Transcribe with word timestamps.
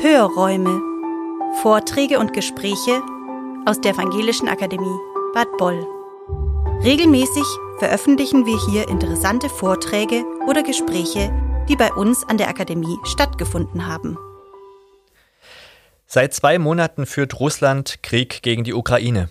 Hörräume. 0.00 0.80
Vorträge 1.60 2.20
und 2.20 2.32
Gespräche 2.32 3.02
aus 3.66 3.80
der 3.80 3.94
Evangelischen 3.94 4.48
Akademie 4.48 4.96
Bad 5.34 5.48
Boll. 5.58 5.84
Regelmäßig 6.84 7.42
veröffentlichen 7.80 8.46
wir 8.46 8.56
hier 8.70 8.88
interessante 8.88 9.48
Vorträge 9.48 10.24
oder 10.46 10.62
Gespräche, 10.62 11.32
die 11.68 11.74
bei 11.74 11.92
uns 11.92 12.22
an 12.28 12.38
der 12.38 12.48
Akademie 12.48 12.96
stattgefunden 13.02 13.88
haben. 13.88 14.16
Seit 16.06 16.32
zwei 16.32 16.60
Monaten 16.60 17.04
führt 17.04 17.40
Russland 17.40 18.00
Krieg 18.04 18.42
gegen 18.42 18.62
die 18.62 18.74
Ukraine. 18.74 19.30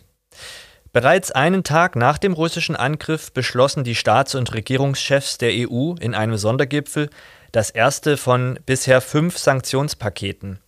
Bereits 0.92 1.32
einen 1.32 1.64
Tag 1.64 1.96
nach 1.96 2.18
dem 2.18 2.34
russischen 2.34 2.76
Angriff 2.76 3.32
beschlossen 3.32 3.86
die 3.86 3.96
Staats- 3.96 4.36
und 4.36 4.54
Regierungschefs 4.54 5.38
der 5.38 5.52
EU 5.54 5.94
in 6.02 6.14
einem 6.14 6.36
Sondergipfel 6.36 7.10
das 7.52 7.70
erste 7.70 8.18
von 8.18 8.60
bisher 8.66 9.02
fünf 9.02 9.38
Sanktionspaketen, 9.38 10.60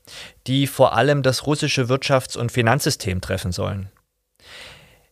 die 0.47 0.67
vor 0.67 0.95
allem 0.95 1.23
das 1.23 1.45
russische 1.45 1.83
Wirtschafts- 1.89 2.37
und 2.37 2.51
Finanzsystem 2.51 3.21
treffen 3.21 3.51
sollen. 3.51 3.89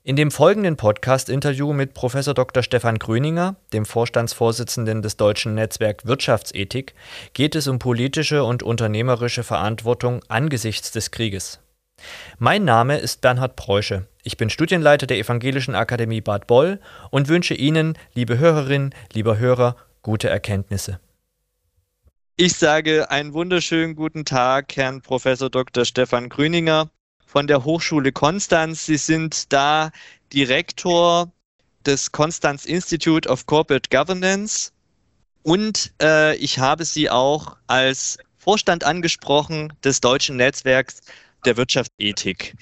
In 0.07 0.15
dem 0.15 0.31
folgenden 0.31 0.77
Podcast-Interview 0.77 1.73
mit 1.73 1.93
Prof. 1.93 2.13
Dr. 2.13 2.63
Stefan 2.63 2.97
Gröninger, 2.97 3.57
dem 3.73 3.85
Vorstandsvorsitzenden 3.85 5.01
des 5.01 5.17
Deutschen 5.17 5.53
Netzwerk 5.53 6.05
Wirtschaftsethik, 6.05 6.93
geht 7.33 7.55
es 7.55 7.67
um 7.67 7.77
politische 7.77 8.45
und 8.45 8.63
unternehmerische 8.63 9.43
Verantwortung 9.43 10.21
angesichts 10.29 10.93
des 10.93 11.11
Krieges. 11.11 11.59
Mein 12.39 12.63
Name 12.63 12.99
ist 12.99 13.19
Bernhard 13.19 13.57
Preusche. 13.57 14.07
Ich 14.23 14.37
bin 14.37 14.49
Studienleiter 14.49 15.07
der 15.07 15.17
Evangelischen 15.17 15.75
Akademie 15.75 16.21
Bad 16.21 16.47
Boll 16.47 16.79
und 17.09 17.27
wünsche 17.27 17.53
Ihnen, 17.53 17.97
liebe 18.13 18.37
Hörerinnen, 18.37 18.95
lieber 19.11 19.37
Hörer, 19.39 19.75
gute 20.03 20.29
Erkenntnisse. 20.29 21.01
Ich 22.39 22.53
sage 22.53 23.09
einen 23.09 23.33
wunderschönen 23.33 23.95
guten 23.95 24.23
Tag, 24.23 24.75
Herrn 24.75 25.01
Professor 25.01 25.49
Dr. 25.49 25.85
Stefan 25.85 26.29
Grüninger 26.29 26.87
von 27.25 27.47
der 27.47 27.63
Hochschule 27.63 28.11
Konstanz. 28.11 28.85
Sie 28.85 28.97
sind 28.97 29.51
da 29.51 29.89
Direktor 30.31 31.31
des 31.83 32.11
Konstanz 32.11 32.65
Institute 32.65 33.27
of 33.27 33.47
Corporate 33.47 33.89
Governance 33.89 34.71
und 35.41 35.91
äh, 35.99 36.35
ich 36.35 36.59
habe 36.59 36.85
Sie 36.85 37.09
auch 37.09 37.57
als 37.65 38.19
Vorstand 38.37 38.83
angesprochen 38.83 39.73
des 39.83 39.99
deutschen 39.99 40.35
Netzwerks 40.35 41.01
der 41.43 41.57
Wirtschaftsethik. 41.57 42.53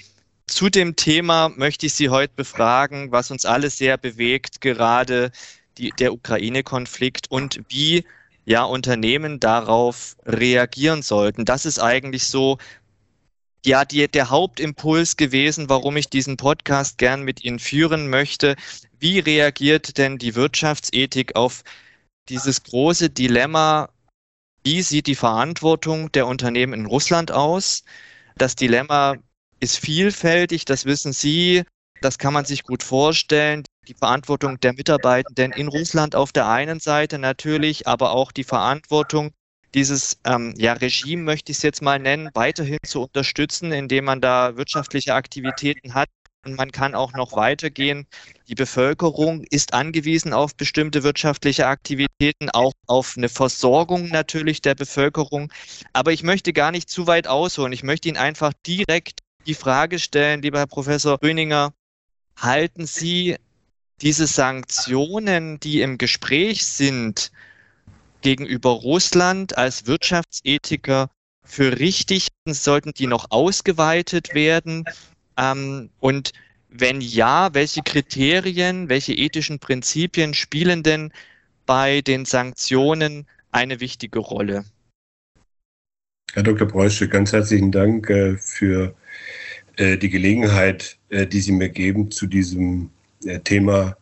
Zu 0.48 0.70
dem 0.70 0.95
Thema 0.95 1.50
möchte 1.50 1.88
ich 1.88 1.95
Sie 1.95 2.08
heute 2.08 2.32
befragen, 2.34 3.12
was 3.12 3.30
uns 3.30 3.44
alle 3.44 3.70
sehr 3.70 3.98
bewegt, 3.98 4.62
gerade 4.62 5.34
die, 5.78 5.89
der 6.00 6.14
Ukraine-Konflikt 6.14 7.30
und 7.30 7.60
wie 7.67 8.06
ja 8.46 8.64
Unternehmen 8.64 9.40
darauf 9.40 10.16
reagieren 10.26 11.02
sollten. 11.02 11.46
Das 11.46 11.66
ist 11.66 11.80
eigentlich 11.80 12.28
so 12.28 12.58
ja 13.66 13.84
die, 13.84 14.08
der 14.08 14.30
Hauptimpuls 14.30 15.18
gewesen, 15.18 15.70
warum 15.70 15.98
ich 15.98 16.10
diesen 16.10 16.38
Podcast 16.38 16.98
gern 16.98 17.23
mit 17.23 17.44
Ihnen 17.44 17.60
führen 17.60 18.10
möchte. 18.10 18.56
Wie 19.00 19.20
reagiert 19.20 19.98
denn 19.98 20.18
die 20.18 20.36
Wirtschaftsethik 20.36 21.36
auf 21.36 21.64
dieses 22.30 22.64
große 22.64 23.10
Dilemma? 23.10 23.90
Wie 24.64 24.82
sieht 24.82 25.08
die 25.08 25.16
Verantwortung 25.16 26.12
der 26.12 26.28
Unternehmen 26.28 26.73
in 26.73 26.86
Russland 26.86 27.32
aus? 27.32 27.84
Das 28.38 28.56
Dilemma 28.56 29.16
ist 29.60 29.78
vielfältig, 29.78 30.66
das 30.66 30.86
wissen 30.86 31.14
Sie, 31.14 31.64
das 32.06 32.17
kann 32.17 32.34
man 32.34 32.45
sich 32.45 32.64
gut 32.64 32.84
vorstellen 32.84 33.64
die 33.88 33.94
Verantwortung 33.94 34.59
der 34.59 34.73
Mitarbeitenden 34.73 35.52
in 35.52 35.67
Russland 35.67 36.16
auf 36.16 36.31
der 36.31 36.48
einen 36.48 36.80
Seite 36.80 37.20
natürlich, 37.20 37.88
aber 37.88 38.11
auch 38.11 38.31
die 38.31 38.44
Verantwortung 38.44 39.31
dieses 39.73 40.17
ähm, 40.26 40.53
ja, 40.58 40.73
Regime, 40.73 41.23
möchte 41.23 41.52
ich 41.52 41.58
es 41.58 41.64
jetzt 41.64 41.81
mal 41.81 42.00
nennen, 42.00 42.30
weiterhin 42.33 42.80
zu 42.86 43.03
unterstützen, 43.03 43.72
indem 43.72 44.06
man 44.06 44.22
da 44.22 44.56
wirtschaftliche 44.56 45.14
Aktivitäten 45.14 45.94
hat. 45.94 46.08
Und 46.45 46.56
man 46.56 46.72
kann 46.72 46.94
auch 46.94 47.14
noch 47.14 47.36
weitergehen. 47.36 48.05
Die 48.48 48.55
Bevölkerung 48.55 49.43
ist 49.49 49.73
angewiesen 49.73 50.32
auf 50.32 50.55
bestimmte 50.55 51.02
wirtschaftliche 51.02 51.66
Aktivitäten, 51.66 52.52
auch 52.52 52.73
auf 52.86 53.16
eine 53.17 53.30
Versorgung 53.30 54.10
natürlich 54.10 54.61
der 54.61 54.76
Bevölkerung. 54.76 55.52
Aber 55.92 56.14
ich 56.14 56.22
möchte 56.22 56.54
gar 56.54 56.72
nicht 56.72 56.87
zu 56.87 57.08
weit 57.08 57.27
ausholen. 57.27 57.73
Ich 57.73 57.82
möchte 57.82 58.10
Ihnen 58.10 58.17
einfach 58.17 58.54
direkt 58.66 59.22
die 59.48 59.55
Frage 59.55 59.98
stellen, 59.98 60.43
lieber 60.43 60.60
Herr 60.60 60.67
Professor 60.67 61.20
Röninger, 61.22 61.73
halten 62.38 62.86
Sie 62.86 63.36
diese 64.02 64.28
Sanktionen, 64.28 65.60
die 65.60 65.82
im 65.82 65.98
Gespräch 65.98 66.66
sind 66.66 67.32
gegenüber 68.22 68.72
Russland 68.72 69.58
als 69.58 69.88
Wirtschaftsethiker 69.88 71.10
für 71.44 71.80
richtig, 71.80 72.28
sollten 72.48 72.92
die 72.94 73.08
noch 73.08 73.28
ausgeweitet 73.30 74.34
werden? 74.34 74.84
Ähm, 75.38 75.90
und 76.00 76.34
wenn 76.70 77.02
ja, 77.02 77.54
welche 77.54 77.82
Kriterien, 77.84 78.90
welche 78.90 79.14
ethischen 79.14 79.60
Prinzipien 79.60 80.34
spielen 80.34 80.84
denn 80.84 81.14
bei 81.66 82.02
den 82.02 82.26
Sanktionen 82.26 83.28
eine 83.52 83.80
wichtige 83.80 84.20
Rolle? 84.20 84.66
Herr 86.34 86.44
Dr. 86.44 86.67
Breusche, 86.67 87.08
ganz 87.08 87.32
herzlichen 87.32 87.72
Dank 87.72 88.10
äh, 88.10 88.36
für 88.38 88.94
äh, 89.78 89.98
die 89.98 90.10
Gelegenheit, 90.10 90.98
die 91.31 91.42
Sie 91.42 91.52
mir 91.52 91.70
geben, 91.70 92.11
zu 92.11 92.27
diesem 92.27 92.89
Thema 93.43 93.95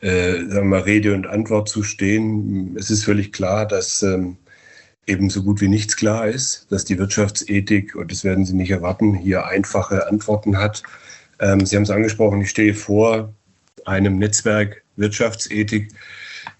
äh, 0.00 0.44
sagen 0.48 0.68
wir 0.68 0.86
Rede 0.86 1.14
und 1.14 1.26
Antwort 1.26 1.68
zu 1.68 1.82
stehen. 1.82 2.76
Es 2.76 2.90
ist 2.90 3.04
völlig 3.04 3.32
klar, 3.32 3.66
dass 3.66 4.02
ähm, 4.02 4.36
eben 5.06 5.30
so 5.30 5.42
gut 5.42 5.60
wie 5.60 5.68
nichts 5.68 5.96
klar 5.96 6.26
ist, 6.26 6.66
dass 6.70 6.84
die 6.84 6.98
Wirtschaftsethik, 6.98 7.94
und 7.94 8.10
das 8.10 8.24
werden 8.24 8.44
Sie 8.44 8.54
nicht 8.54 8.70
erwarten, 8.70 9.14
hier 9.14 9.46
einfache 9.46 10.06
Antworten 10.08 10.58
hat. 10.58 10.82
Ähm, 11.40 11.64
Sie 11.64 11.76
haben 11.76 11.84
es 11.84 11.90
angesprochen, 11.90 12.40
ich 12.42 12.50
stehe 12.50 12.74
vor 12.74 13.32
einem 13.84 14.18
Netzwerk 14.18 14.82
Wirtschaftsethik, 14.96 15.88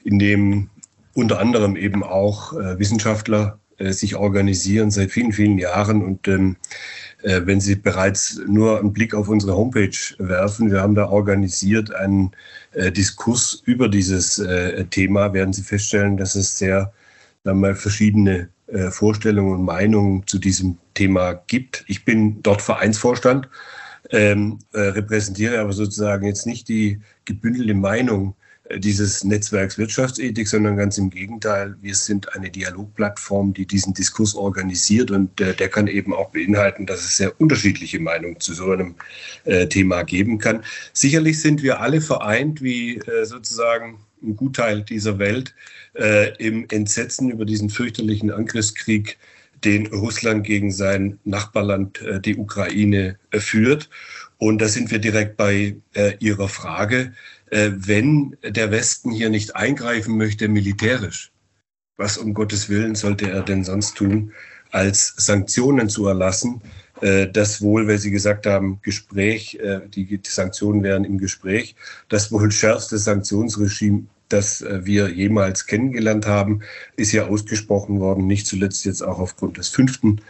in 0.04 0.18
dem 0.18 0.70
unter 1.14 1.38
anderem 1.38 1.76
eben 1.76 2.02
auch 2.02 2.52
äh, 2.52 2.78
Wissenschaftler 2.78 3.58
äh, 3.78 3.92
sich 3.92 4.16
organisieren 4.16 4.90
seit 4.90 5.10
vielen, 5.10 5.32
vielen 5.32 5.58
Jahren 5.58 6.02
und 6.02 6.28
ähm, 6.28 6.56
äh, 7.16 7.16
wenn 7.22 7.60
Sie 7.60 7.75
bereits 7.75 8.41
nur 8.47 8.78
einen 8.78 8.93
Blick 8.93 9.15
auf 9.15 9.28
unsere 9.28 9.56
Homepage 9.56 9.97
werfen, 10.19 10.71
wir 10.71 10.81
haben 10.81 10.94
da 10.94 11.09
organisiert 11.09 11.93
einen 11.94 12.32
äh, 12.72 12.93
Diskurs 12.93 13.62
über 13.65 13.88
dieses 13.88 14.38
äh, 14.38 14.84
Thema, 14.87 15.32
werden 15.32 15.53
Sie 15.53 15.62
feststellen, 15.62 16.16
dass 16.16 16.34
es 16.34 16.59
sehr 16.59 16.93
dann 17.44 17.60
mal 17.60 17.75
verschiedene 17.75 18.49
Vorstellungen 18.91 19.53
und 19.53 19.65
Meinungen 19.65 20.27
zu 20.27 20.41
diesem 20.41 20.77
Thema 20.94 21.34
gibt. 21.47 21.84
Ich 21.87 22.04
bin 22.04 22.43
dort 22.43 22.60
Vereinsvorstand, 22.60 23.48
ähm, 24.10 24.59
repräsentiere 24.75 25.60
aber 25.60 25.72
sozusagen 25.72 26.27
jetzt 26.27 26.48
nicht 26.48 26.69
die 26.69 26.98
gebündelte 27.25 27.75
Meinung 27.75 28.34
dieses 28.77 29.25
Netzwerks 29.25 29.78
Wirtschaftsethik, 29.78 30.49
sondern 30.49 30.77
ganz 30.77 30.99
im 30.99 31.10
Gegenteil. 31.10 31.77
Wir 31.81 31.94
sind 31.94 32.34
eine 32.34 32.50
Dialogplattform, 32.50 33.54
die 33.54 33.66
diesen 33.66 33.94
Diskurs 33.94 34.34
organisiert 34.34 35.10
und 35.10 35.41
äh, 35.41 35.54
der 35.54 35.69
kann 35.69 35.87
eben 35.87 36.12
auch 36.12 36.31
beinhalten, 36.31 36.87
dass 36.87 37.00
es 37.00 37.16
sehr 37.16 37.41
unterschiedliche 37.41 38.00
Meinungen 38.00 38.41
zu 38.41 38.54
so 38.54 38.71
einem 38.71 38.94
äh, 39.44 39.66
Thema 39.66 40.03
geben 40.03 40.38
kann. 40.38 40.65
Sicherlich 40.93 41.41
sind 41.41 41.62
wir 41.62 41.81
alle 41.81 42.00
vereint, 42.00 42.62
wie 42.62 42.97
äh, 42.97 43.25
sozusagen 43.25 43.99
ein 44.22 44.37
Gutteil 44.37 44.83
dieser 44.83 45.19
Welt, 45.19 45.54
äh, 45.94 46.34
im 46.38 46.66
Entsetzen 46.71 47.31
über 47.31 47.44
diesen 47.44 47.71
fürchterlichen 47.71 48.31
Angriffskrieg, 48.31 49.19
den 49.65 49.87
Russland 49.87 50.44
gegen 50.44 50.71
sein 50.72 51.19
Nachbarland, 51.25 52.03
äh, 52.03 52.21
die 52.21 52.37
Ukraine, 52.37 53.19
äh, 53.31 53.41
führt. 53.41 53.88
Und 54.38 54.60
da 54.60 54.69
sind 54.69 54.91
wir 54.91 54.98
direkt 54.98 55.38
bei 55.38 55.77
Ihrer 56.19 56.50
Frage 56.50 56.98
äh, 57.00 57.10
wenn 57.50 58.36
der 58.42 58.70
Westen 58.70 59.12
hier 59.12 59.30
nicht 59.30 59.54
eingreifen 59.54 60.16
möchte 60.16 60.48
militärisch, 60.48 61.32
was 61.96 62.18
um 62.18 62.34
Gottes 62.34 62.68
Willen 62.68 62.94
sollte 62.94 63.30
er 63.30 63.42
denn 63.42 63.64
sonst 63.64 63.96
tun, 63.96 64.32
als 64.71 65.15
Sanktionen 65.16 65.88
zu 65.88 66.06
erlassen? 66.06 66.60
Äh, 67.00 67.28
das 67.28 67.60
wohl, 67.60 67.86
weil 67.88 67.98
Sie 67.98 68.10
gesagt 68.10 68.47
haben, 68.47 68.80
Gespräch, 68.82 69.56
äh, 69.56 69.80
die 69.88 70.21
Sanktionen 70.26 70.82
wären 70.82 71.04
im 71.04 71.18
Gespräch, 71.18 71.76
das 72.09 72.32
wohl 72.32 72.50
schärfste 72.50 72.98
Sanktionsregime, 72.98 74.06
das 74.28 74.65
wir 74.68 75.09
jemals 75.09 75.66
kennengelernt 75.66 76.26
haben, 76.26 76.62
ist 76.97 77.12
ja 77.12 77.28
ausgesprochen 77.28 78.00
worden, 78.00 78.26
nicht 78.26 78.48
zuletzt 78.48 78.84
jetzt 78.84 79.03
auch 79.03 79.21
aufgrund 79.21 79.56
des 79.56 79.68
fünften 79.68 80.21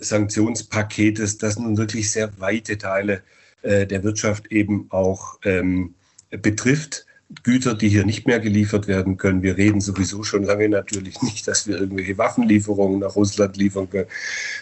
Sanktionspaketes, 0.00 1.38
das 1.38 1.58
nun 1.58 1.78
wirklich 1.78 2.10
sehr 2.10 2.38
weite 2.38 2.76
Teile 2.76 3.22
der 3.62 4.04
Wirtschaft 4.04 4.52
eben 4.52 4.88
auch 4.90 5.38
ähm, 5.42 5.94
betrifft. 6.30 7.06
Güter, 7.42 7.74
die 7.74 7.90
hier 7.90 8.06
nicht 8.06 8.26
mehr 8.26 8.40
geliefert 8.40 8.88
werden 8.88 9.18
können. 9.18 9.42
Wir 9.42 9.58
reden 9.58 9.82
sowieso 9.82 10.22
schon 10.22 10.44
lange 10.44 10.66
natürlich 10.68 11.20
nicht, 11.22 11.46
dass 11.46 11.66
wir 11.66 11.78
irgendwelche 11.78 12.16
Waffenlieferungen 12.16 13.00
nach 13.00 13.16
Russland 13.16 13.58
liefern 13.58 13.90
können, 13.90 14.08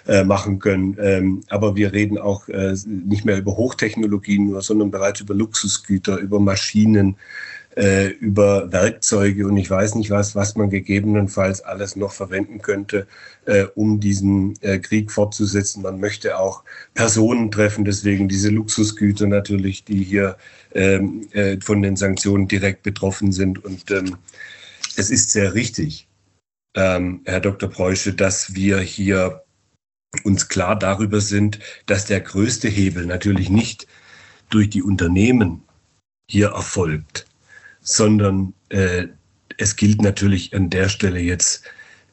äh, 0.09 0.25
machen 0.25 0.59
können. 0.59 0.97
Ähm, 1.01 1.43
aber 1.49 1.77
wir 1.77 1.93
reden 1.93 2.19
auch 2.19 2.49
äh, 2.49 2.75
nicht 2.87 3.25
mehr 3.25 3.39
über 3.39 3.57
Hochtechnologien 3.57 4.47
nur, 4.51 4.63
sondern 4.63 4.91
bereits 4.91 5.21
über 5.21 5.35
Luxusgüter, 5.35 6.19
über 6.19 6.41
Maschinen, 6.41 7.17
äh, 7.77 8.09
über 8.09 8.73
Werkzeuge 8.73 9.47
und 9.47 9.57
ich 9.57 9.71
weiß 9.71 9.95
nicht 9.95 10.11
was, 10.11 10.35
was 10.35 10.57
man 10.57 10.71
gegebenenfalls 10.71 11.61
alles 11.61 11.95
noch 11.95 12.13
verwenden 12.13 12.63
könnte, 12.63 13.07
äh, 13.45 13.65
um 13.75 14.01
diesen 14.01 14.61
äh, 14.63 14.79
Krieg 14.79 15.13
fortzusetzen. 15.13 15.83
Man 15.83 16.01
möchte 16.01 16.39
auch 16.39 16.65
Personen 16.95 17.51
treffen, 17.51 17.85
deswegen 17.85 18.29
diese 18.29 18.49
Luxusgüter 18.49 19.27
natürlich, 19.27 19.85
die 19.85 20.03
hier 20.03 20.37
ähm, 20.75 21.29
äh, 21.33 21.59
von 21.61 21.83
den 21.83 21.97
Sanktionen 21.97 22.49
direkt 22.49 22.83
betroffen 22.83 23.31
sind. 23.33 23.63
Und 23.65 23.91
ähm, 23.91 24.17
es 24.97 25.11
ist 25.11 25.31
sehr 25.31 25.55
richtig, 25.55 26.09
ähm, 26.75 27.21
Herr 27.27 27.41
Dr. 27.41 27.69
Preusche, 27.69 28.15
dass 28.15 28.55
wir 28.55 28.79
hier 28.79 29.43
uns 30.25 30.49
klar 30.49 30.79
darüber 30.79 31.21
sind, 31.21 31.59
dass 31.85 32.07
der 32.07 32.21
größte 32.21 32.69
Hebel 32.69 33.05
natürlich 33.05 33.51
nicht 33.51 33.87
durch 34.49 34.71
die 34.71 34.83
Unternehmen 34.83 35.63
hier 36.31 36.49
erfolgt, 36.49 37.27
sondern 37.87 38.53
äh, 38.69 39.07
es 39.59 39.77
gilt 39.77 40.03
natürlich 40.03 40.55
an 40.55 40.69
der 40.71 40.89
Stelle 40.89 41.21
jetzt 41.21 41.63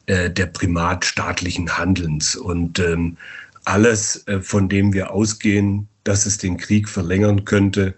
äh, 0.06 0.30
der 0.30 0.46
Primat 0.46 1.04
staatlichen 1.04 1.76
Handelns 1.76 2.36
und 2.36 2.78
ähm, 2.78 3.16
alles, 3.64 4.26
äh, 4.28 4.40
von 4.40 4.68
dem 4.68 4.92
wir 4.92 5.10
ausgehen, 5.10 5.88
dass 6.04 6.26
es 6.26 6.38
den 6.38 6.56
Krieg 6.56 6.88
verlängern 6.88 7.44
könnte, 7.44 7.94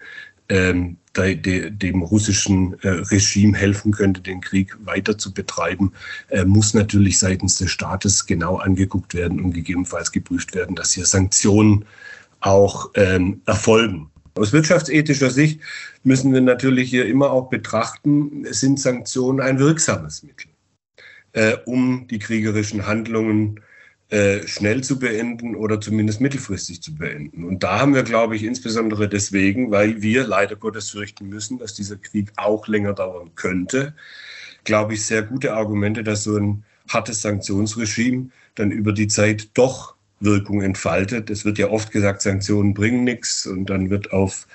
ähm, 0.49 0.97
de, 1.17 1.35
de, 1.35 1.71
dem 1.71 2.03
russischen 2.03 2.81
äh, 2.83 2.89
Regime 2.89 3.57
helfen 3.57 3.93
könnte, 3.93 4.21
den 4.23 4.41
Krieg 4.41 4.77
weiter 4.85 5.19
zu 5.19 5.35
betreiben, 5.35 5.93
äh, 6.29 6.45
muss 6.45 6.73
natürlich 6.73 7.19
seitens 7.19 7.59
des 7.59 7.71
Staates 7.71 8.27
genau 8.27 8.57
angeguckt 8.57 9.13
werden 9.15 9.41
und 9.41 9.53
gegebenenfalls 9.53 10.13
geprüft 10.13 10.55
werden, 10.55 10.77
dass 10.77 10.93
hier 10.93 11.07
Sanktionen 11.07 11.85
auch 12.41 12.91
ähm, 12.95 13.43
erfolgen. 13.45 14.11
Aus 14.37 14.53
wirtschaftsethischer 14.53 15.31
Sicht 15.31 15.61
müssen 16.05 16.33
wir 16.35 16.43
natürlich 16.43 16.91
hier 16.91 17.07
immer 17.07 17.31
auch 17.31 17.49
betrachten, 17.49 18.45
sind 18.51 18.79
Sanktionen 18.79 19.41
ein 19.41 19.59
wirksames 19.59 20.23
Mittel, 20.23 20.51
äh, 21.33 21.57
um 21.65 22.07
die 22.09 22.19
kriegerischen 22.19 22.87
Handlungen 22.87 23.61
äh, 24.11 24.47
schnell 24.47 24.85
zu 24.85 24.99
beenden 24.99 25.57
oder 25.57 25.81
zumindest 25.81 26.21
mittelfristig 26.21 26.83
zu 26.83 26.95
beenden. 26.95 27.45
Und 27.45 27.63
da 27.63 27.81
haben 27.81 27.95
wir, 27.95 28.03
glaube 28.03 28.37
ich, 28.37 28.45
insbesondere 28.45 29.09
deswegen, 29.09 29.71
weil 29.71 30.03
wir 30.03 30.27
leider 30.27 30.55
Gottes 30.55 30.91
fürchten 30.91 31.29
müssen, 31.31 31.59
dass 31.59 31.73
dieser 31.73 31.97
Krieg 31.97 32.31
auch 32.37 32.69
länger 32.69 32.93
dauern 32.93 33.31
könnte, 33.37 33.95
glaube 34.65 34.95
ich, 34.95 35.07
sehr 35.07 35.23
gute 35.23 35.55
Argumente, 35.55 36.05
dass 36.05 36.25
so 36.25 36.37
ein 36.37 36.63
hartes 36.89 37.23
Sanktionsregime 37.23 38.29
dann 38.55 38.71
über 38.71 38.93
die 38.93 39.09
Zeit 39.09 39.49
doch 39.55 39.96
Wirkung 40.21 40.63
entfaltet. 40.63 41.29
Es 41.31 41.45
wird 41.45 41.59
ja 41.59 41.69
oft 41.69 41.93
gesagt, 41.93 42.23
Sanktionen 42.23 42.73
bringen 42.75 43.05
nichts 43.05 43.47
und 43.47 43.67
dann 43.67 43.91
wird 43.91 44.13
auf 44.13 44.47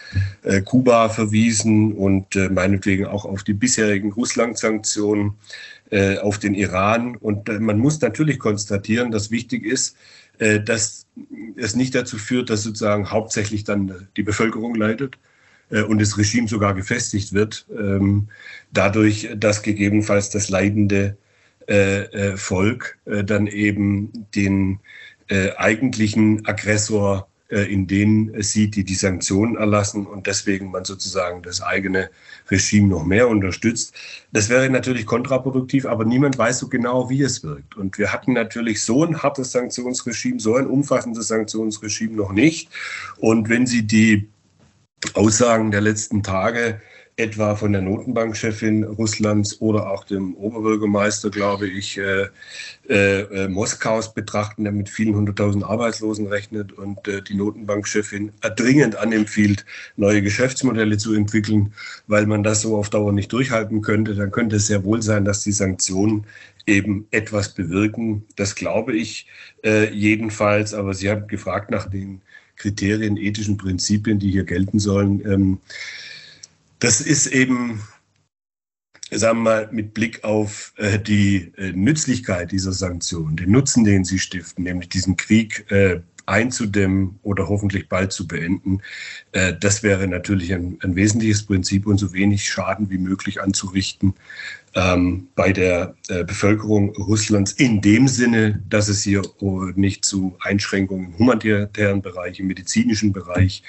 äh, 0.44 0.62
Kuba 0.62 1.10
verwiesen 1.10 1.94
und 1.94 2.36
äh, 2.36 2.50
meinetwegen 2.50 3.06
auch 3.06 3.26
auf 3.26 3.44
die 3.44 3.54
bisherigen 3.54 4.12
Russland-Sanktionen, 4.12 5.36
äh, 5.92 6.20
auf 6.20 6.40
den 6.40 6.56
Iran. 6.56 7.18
Und 7.18 7.50
äh, 7.50 7.60
man 7.60 7.78
muss 7.78 8.00
natürlich 8.00 8.40
konstatieren, 8.40 9.12
dass 9.12 9.30
wichtig 9.30 9.66
ist, 9.66 9.98
äh, 10.40 10.62
dass 10.62 11.06
es 11.58 11.76
nicht 11.76 11.94
dazu 11.94 12.18
führt, 12.18 12.50
dass 12.50 12.64
sozusagen 12.64 13.12
hauptsächlich 13.12 13.66
dann 13.66 14.08
die 14.16 14.24
Bevölkerung 14.24 14.76
leidet 14.76 15.18
äh, 15.70 15.82
und 15.82 16.02
das 16.02 16.18
Regime 16.18 16.48
sogar 16.48 16.76
gefestigt 16.76 17.34
wird, 17.34 17.66
ähm, 17.78 18.30
dadurch, 18.72 19.32
dass 19.36 19.64
gegebenenfalls 19.64 20.30
das 20.30 20.50
leidende 20.50 21.18
Volk 22.36 22.98
dann 23.06 23.46
eben 23.46 24.12
den 24.36 24.80
äh, 25.32 25.56
eigentlichen 25.56 26.46
Aggressor 26.46 27.30
äh, 27.48 27.72
in 27.72 27.88
denen 27.88 28.42
sieht, 28.44 28.76
die 28.76 28.84
die 28.84 28.96
Sanktionen 28.96 29.56
erlassen 29.56 30.06
und 30.06 30.28
deswegen 30.28 30.72
man 30.72 30.84
sozusagen 30.84 31.42
das 31.42 31.62
eigene 31.62 32.10
Regime 32.50 32.90
noch 32.90 33.06
mehr 33.06 33.30
unterstützt. 33.30 33.94
Das 34.34 34.50
wäre 34.50 34.70
natürlich 34.70 35.06
kontraproduktiv, 35.06 35.86
aber 35.86 36.04
niemand 36.04 36.38
weiß 36.38 36.60
so 36.60 36.68
genau, 36.68 37.10
wie 37.10 37.22
es 37.22 37.44
wirkt. 37.44 37.78
Und 37.78 37.98
wir 37.98 38.12
hatten 38.12 38.34
natürlich 38.34 38.84
so 38.84 39.06
ein 39.06 39.24
hartes 39.24 39.54
Sanktionsregime, 39.54 40.42
so 40.42 40.56
ein 40.56 40.68
umfassendes 40.68 41.30
Sanktionsregime 41.30 42.16
noch 42.16 42.34
nicht. 42.34 42.70
Und 43.18 43.48
wenn 43.48 43.66
Sie 43.66 43.88
die 43.88 44.30
Aussagen 45.14 45.72
der 45.72 45.82
letzten 45.82 46.24
Tage 46.24 46.82
etwa 47.18 47.56
von 47.56 47.74
der 47.74 47.82
Notenbankchefin 47.82 48.84
Russlands 48.84 49.62
oder 49.62 49.90
auch 49.90 50.04
dem 50.06 50.36
Oberbürgermeister, 50.36 51.30
glaube 51.30 51.68
ich, 51.68 51.98
äh, 51.98 52.28
äh, 52.90 53.22
äh, 53.22 53.48
Moskaus 53.48 54.14
betrachten, 54.14 54.64
der 54.64 54.74
mit 54.74 54.90
vielen 54.90 55.16
hunderttausend 55.16 55.64
Arbeitslosen 55.64 56.28
rechnet 56.28 56.72
und 56.74 57.08
äh, 57.08 57.22
die 57.22 57.36
Notenbankchefin 57.36 58.32
dringend 58.56 58.96
anempfiehlt, 58.96 59.66
neue 59.98 60.22
Geschäftsmodelle 60.22 60.98
zu 60.98 61.14
entwickeln, 61.14 61.74
weil 62.08 62.26
man 62.26 62.44
das 62.44 62.62
so 62.62 62.76
auf 62.76 62.90
Dauer 62.90 63.12
nicht 63.14 63.32
durchhalten 63.32 63.82
könnte, 63.82 64.16
dann 64.16 64.32
könnte 64.32 64.56
es 64.56 64.68
sehr 64.68 64.84
wohl 64.84 65.02
sein, 65.02 65.26
dass 65.26 65.44
die 65.44 65.52
Sanktionen 65.52 66.26
eben 66.66 67.08
etwas 67.12 67.54
bewirken. 67.54 68.24
Das 68.36 68.56
glaube 68.56 68.96
ich 68.96 69.28
äh, 69.64 69.94
jedenfalls. 69.94 70.74
Aber 70.74 70.94
Sie 70.94 71.10
haben 71.10 71.28
gefragt 71.28 71.72
nach 71.72 71.90
den 71.90 72.22
Kriterien, 72.56 73.18
ethischen 73.18 73.58
Prinzipien, 73.58 74.20
die 74.20 74.32
hier 74.32 74.44
gelten 74.44 74.80
sollen. 74.80 75.26
Ähm, 75.26 75.58
das 76.82 77.00
ist 77.00 77.28
eben, 77.28 77.80
sagen 79.12 79.40
wir 79.40 79.44
mal, 79.44 79.70
mit 79.72 79.94
Blick 79.94 80.24
auf 80.24 80.74
äh, 80.78 81.00
die 81.00 81.54
äh, 81.58 81.72
Nützlichkeit 81.72 82.52
dieser 82.52 82.74
Sanktionen, 82.74 83.38
den 83.38 83.52
Nutzen, 83.52 83.84
den 83.84 84.04
sie 84.04 84.20
stiften, 84.20 84.64
nämlich 84.64 84.90
diesen 84.90 85.16
Krieg 85.16 85.72
äh, 85.72 86.02
einzudämmen 86.26 87.20
oder 87.22 87.48
hoffentlich 87.50 87.88
bald 87.88 88.12
zu 88.12 88.28
beenden. 88.28 88.82
Äh, 89.32 89.54
das 89.60 89.84
wäre 89.84 90.08
natürlich 90.08 90.54
ein, 90.54 90.80
ein, 90.82 90.96
wesentliches 90.96 91.44
Prinzip 91.44 91.86
und 91.86 92.00
so 92.00 92.14
wenig 92.14 92.50
Schaden 92.50 92.90
wie 92.90 92.98
möglich 92.98 93.42
anzurichten 93.42 94.16
ähm, 94.74 95.28
bei 95.36 95.52
der 95.52 95.96
äh, 96.08 96.24
Bevölkerung 96.24 96.96
Russlands 96.96 97.52
in 97.54 97.82
dem 97.82 98.08
Sinne, 98.08 98.62
dass 98.70 98.88
es 98.88 99.04
hier 99.04 99.22
oh, 99.40 99.66
nicht 99.76 100.06
zu 100.06 100.36
Einschränkungen 100.40 101.08
im 101.08 101.20
humanitären 101.20 102.02
Bereich, 102.02 102.40
im 102.40 102.48
medizinischen 102.48 103.12
Bereich, 103.12 103.64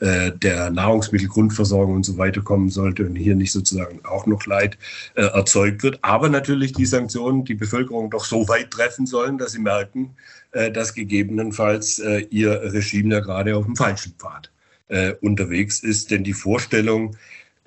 äh, 0.00 0.32
der 0.32 0.70
Nahrungsmittelgrundversorgung 0.70 1.96
und 1.96 2.06
so 2.06 2.16
weiter 2.18 2.40
kommen 2.40 2.70
sollte 2.70 3.04
und 3.04 3.16
hier 3.16 3.34
nicht 3.34 3.52
sozusagen 3.52 4.04
auch 4.04 4.26
noch 4.26 4.46
Leid 4.46 4.78
äh, 5.16 5.22
erzeugt 5.22 5.82
wird. 5.82 5.98
Aber 6.02 6.28
natürlich 6.28 6.72
die 6.72 6.86
Sanktionen 6.86 7.44
die 7.44 7.54
Bevölkerung 7.54 8.08
doch 8.10 8.24
so 8.24 8.48
weit 8.48 8.70
treffen 8.70 9.06
sollen, 9.06 9.38
dass 9.38 9.52
sie 9.52 9.60
merken, 9.60 10.14
äh, 10.52 10.70
dass 10.70 10.94
gegebenenfalls 10.94 11.98
äh, 11.98 12.20
ihr 12.30 12.72
Regime 12.72 13.14
ja 13.14 13.20
gerade 13.20 13.56
auf 13.56 13.64
dem 13.64 13.76
falschen 13.76 14.14
Pfad 14.18 14.50
äh, 14.86 15.14
unterwegs 15.20 15.80
ist. 15.80 16.10
Denn 16.10 16.24
die 16.24 16.32
Vorstellung, 16.32 17.16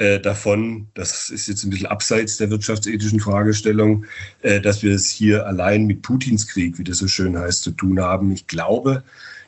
äh, 0.02 0.20
davon, 0.20 0.88
das 0.94 1.30
ist 1.30 1.48
jetzt 1.48 1.64
ein 1.64 1.70
bisschen 1.70 1.88
abseits 1.88 2.38
der 2.38 2.50
wirtschaftsethischen 2.50 3.20
Fragestellung, 3.20 4.06
dass 4.42 4.82
wir 4.82 4.94
es 4.94 5.10
hier 5.10 5.46
allein 5.46 5.86
mit 5.86 6.02
Putins 6.02 6.48
Krieg, 6.48 6.80
wie 6.80 6.84
das 6.84 6.98
so 6.98 7.08
schön 7.08 7.38
heißt, 7.38 7.64
zu 7.64 7.72
tun 7.72 8.00
haben. 8.00 8.32
Ich 8.32 8.48
glaube, 8.48 9.04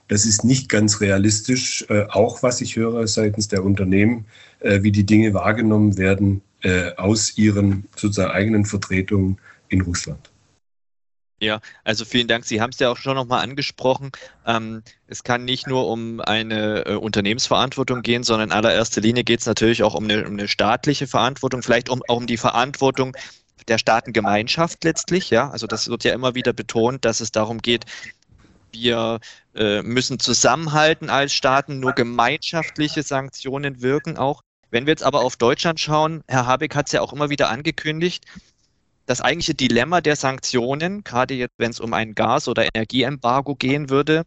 das 0.07 0.25
ist 0.25 0.43
nicht 0.43 0.69
ganz 0.69 1.01
realistisch, 1.01 1.85
äh, 1.89 2.05
auch 2.09 2.43
was 2.43 2.61
ich 2.61 2.75
höre 2.75 3.07
seitens 3.07 3.47
der 3.47 3.63
Unternehmen, 3.63 4.25
äh, 4.59 4.83
wie 4.83 4.91
die 4.91 5.05
Dinge 5.05 5.33
wahrgenommen 5.33 5.97
werden 5.97 6.41
äh, 6.61 6.91
aus 6.97 7.37
ihren 7.37 7.85
sozusagen 7.95 8.31
eigenen 8.31 8.65
Vertretungen 8.65 9.37
in 9.69 9.81
Russland. 9.81 10.32
Ja, 11.43 11.59
also 11.83 12.05
vielen 12.05 12.29
Dank. 12.29 12.45
Sie 12.45 12.61
haben 12.61 12.69
es 12.69 12.79
ja 12.79 12.89
auch 12.89 12.95
schon 12.95 13.15
nochmal 13.15 13.43
angesprochen. 13.43 14.11
Ähm, 14.45 14.81
es 15.07 15.23
kann 15.23 15.43
nicht 15.43 15.67
nur 15.67 15.89
um 15.89 16.21
eine 16.21 16.85
äh, 16.85 16.95
Unternehmensverantwortung 16.95 18.01
gehen, 18.01 18.23
sondern 18.23 18.49
in 18.49 18.55
allererster 18.55 19.01
Linie 19.01 19.25
geht 19.25 19.41
es 19.41 19.45
natürlich 19.45 19.83
auch 19.83 19.93
um 19.93 20.05
eine, 20.05 20.25
um 20.25 20.33
eine 20.33 20.47
staatliche 20.47 21.05
Verantwortung, 21.05 21.61
vielleicht 21.61 21.89
um, 21.89 22.01
auch 22.07 22.15
um 22.15 22.27
die 22.27 22.37
Verantwortung 22.37 23.17
der 23.67 23.77
Staatengemeinschaft 23.77 24.85
letztlich. 24.85 25.31
Ja, 25.31 25.49
also 25.49 25.67
das 25.67 25.89
wird 25.89 26.05
ja 26.05 26.13
immer 26.13 26.33
wieder 26.33 26.53
betont, 26.53 27.03
dass 27.03 27.19
es 27.19 27.33
darum 27.33 27.57
geht, 27.57 27.85
wir 28.71 29.19
äh, 29.53 29.81
müssen 29.81 30.19
zusammenhalten 30.19 31.09
als 31.09 31.33
Staaten, 31.33 31.81
nur 31.81 31.91
gemeinschaftliche 31.91 33.03
Sanktionen 33.03 33.81
wirken 33.81 34.17
auch. 34.17 34.43
Wenn 34.71 34.85
wir 34.85 34.91
jetzt 34.91 35.03
aber 35.03 35.21
auf 35.21 35.35
Deutschland 35.35 35.81
schauen, 35.81 36.23
Herr 36.29 36.47
Habeck 36.47 36.73
hat 36.73 36.87
es 36.87 36.93
ja 36.93 37.01
auch 37.01 37.11
immer 37.11 37.29
wieder 37.29 37.49
angekündigt, 37.49 38.23
das 39.05 39.21
eigentliche 39.21 39.53
Dilemma 39.53 40.01
der 40.01 40.15
Sanktionen, 40.15 41.03
gerade 41.03 41.33
jetzt, 41.33 41.53
wenn 41.57 41.71
es 41.71 41.79
um 41.79 41.93
ein 41.93 42.15
Gas- 42.15 42.47
oder 42.47 42.67
Energieembargo 42.73 43.55
gehen 43.55 43.89
würde, 43.89 44.23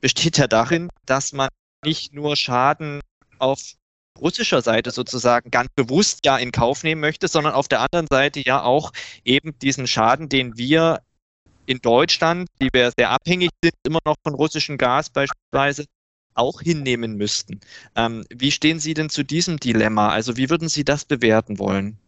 besteht 0.00 0.38
ja 0.38 0.46
darin, 0.46 0.88
dass 1.06 1.32
man 1.32 1.48
nicht 1.84 2.12
nur 2.12 2.36
Schaden 2.36 3.00
auf 3.38 3.60
russischer 4.20 4.62
Seite 4.62 4.90
sozusagen 4.90 5.50
ganz 5.50 5.68
bewusst 5.74 6.20
ja 6.24 6.36
in 6.36 6.52
Kauf 6.52 6.82
nehmen 6.82 7.00
möchte, 7.00 7.28
sondern 7.28 7.54
auf 7.54 7.68
der 7.68 7.80
anderen 7.80 8.06
Seite 8.10 8.40
ja 8.44 8.62
auch 8.62 8.92
eben 9.24 9.58
diesen 9.60 9.86
Schaden, 9.86 10.28
den 10.28 10.58
wir 10.58 11.02
in 11.66 11.78
Deutschland, 11.80 12.48
die 12.60 12.68
wir 12.72 12.92
sehr 12.98 13.10
abhängig 13.10 13.50
sind, 13.62 13.74
immer 13.84 14.00
noch 14.04 14.16
von 14.22 14.34
russischem 14.34 14.78
Gas 14.78 15.10
beispielsweise, 15.10 15.84
auch 16.34 16.60
hinnehmen 16.60 17.16
müssten. 17.16 17.60
Ähm, 17.96 18.24
wie 18.30 18.52
stehen 18.52 18.80
Sie 18.80 18.94
denn 18.94 19.10
zu 19.10 19.24
diesem 19.24 19.58
Dilemma? 19.58 20.10
Also 20.10 20.36
wie 20.36 20.50
würden 20.50 20.68
Sie 20.68 20.84
das 20.84 21.04
bewerten 21.04 21.58
wollen? 21.58 21.98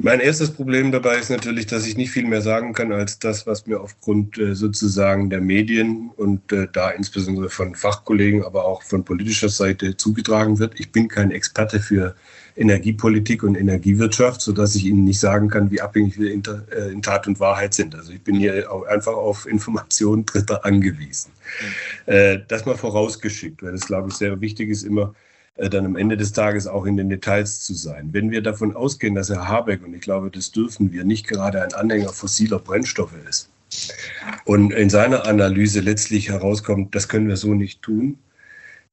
Mein 0.00 0.20
erstes 0.20 0.50
Problem 0.50 0.90
dabei 0.90 1.18
ist 1.18 1.30
natürlich, 1.30 1.66
dass 1.66 1.86
ich 1.86 1.96
nicht 1.96 2.10
viel 2.10 2.26
mehr 2.26 2.40
sagen 2.40 2.72
kann 2.72 2.92
als 2.92 3.18
das, 3.18 3.46
was 3.46 3.66
mir 3.66 3.80
aufgrund 3.80 4.38
äh, 4.38 4.54
sozusagen 4.54 5.28
der 5.28 5.40
Medien 5.40 6.10
und 6.16 6.52
äh, 6.52 6.68
da 6.72 6.90
insbesondere 6.90 7.50
von 7.50 7.74
Fachkollegen, 7.74 8.44
aber 8.44 8.64
auch 8.64 8.82
von 8.82 9.04
politischer 9.04 9.48
Seite 9.48 9.96
zugetragen 9.96 10.58
wird. 10.58 10.78
Ich 10.78 10.92
bin 10.92 11.08
kein 11.08 11.30
Experte 11.30 11.80
für 11.80 12.14
Energiepolitik 12.56 13.42
und 13.42 13.54
Energiewirtschaft, 13.54 14.40
sodass 14.40 14.74
ich 14.74 14.86
Ihnen 14.86 15.04
nicht 15.04 15.20
sagen 15.20 15.48
kann, 15.48 15.70
wie 15.70 15.80
abhängig 15.80 16.18
wir 16.18 16.32
in, 16.32 16.42
äh, 16.44 16.90
in 16.90 17.02
Tat 17.02 17.26
und 17.26 17.40
Wahrheit 17.40 17.74
sind. 17.74 17.94
Also 17.94 18.12
ich 18.12 18.22
bin 18.22 18.36
hier 18.36 18.72
auch 18.72 18.84
einfach 18.84 19.14
auf 19.14 19.46
Informationen 19.50 20.24
Dritter 20.24 20.64
angewiesen. 20.64 21.32
Mhm. 22.06 22.42
das 22.48 22.64
mal 22.64 22.76
vorausgeschickt, 22.76 23.62
weil 23.62 23.74
es, 23.74 23.86
glaube 23.86 24.08
ich, 24.08 24.14
sehr 24.14 24.40
wichtig 24.40 24.70
ist, 24.70 24.84
immer 24.84 25.02
äh, 25.02 25.31
dann 25.56 25.84
am 25.84 25.96
Ende 25.96 26.16
des 26.16 26.32
Tages 26.32 26.66
auch 26.66 26.86
in 26.86 26.96
den 26.96 27.10
Details 27.10 27.60
zu 27.60 27.74
sein. 27.74 28.08
Wenn 28.12 28.30
wir 28.30 28.42
davon 28.42 28.74
ausgehen, 28.74 29.14
dass 29.14 29.28
Herr 29.28 29.48
Habeck, 29.48 29.84
und 29.84 29.94
ich 29.94 30.00
glaube, 30.00 30.30
das 30.30 30.50
dürfen 30.50 30.92
wir, 30.92 31.04
nicht 31.04 31.26
gerade 31.26 31.62
ein 31.62 31.74
Anhänger 31.74 32.12
fossiler 32.12 32.58
Brennstoffe 32.58 33.16
ist, 33.28 33.50
und 34.44 34.72
in 34.72 34.90
seiner 34.90 35.26
Analyse 35.26 35.80
letztlich 35.80 36.28
herauskommt, 36.28 36.94
das 36.94 37.08
können 37.08 37.28
wir 37.28 37.36
so 37.36 37.54
nicht 37.54 37.82
tun, 37.82 38.18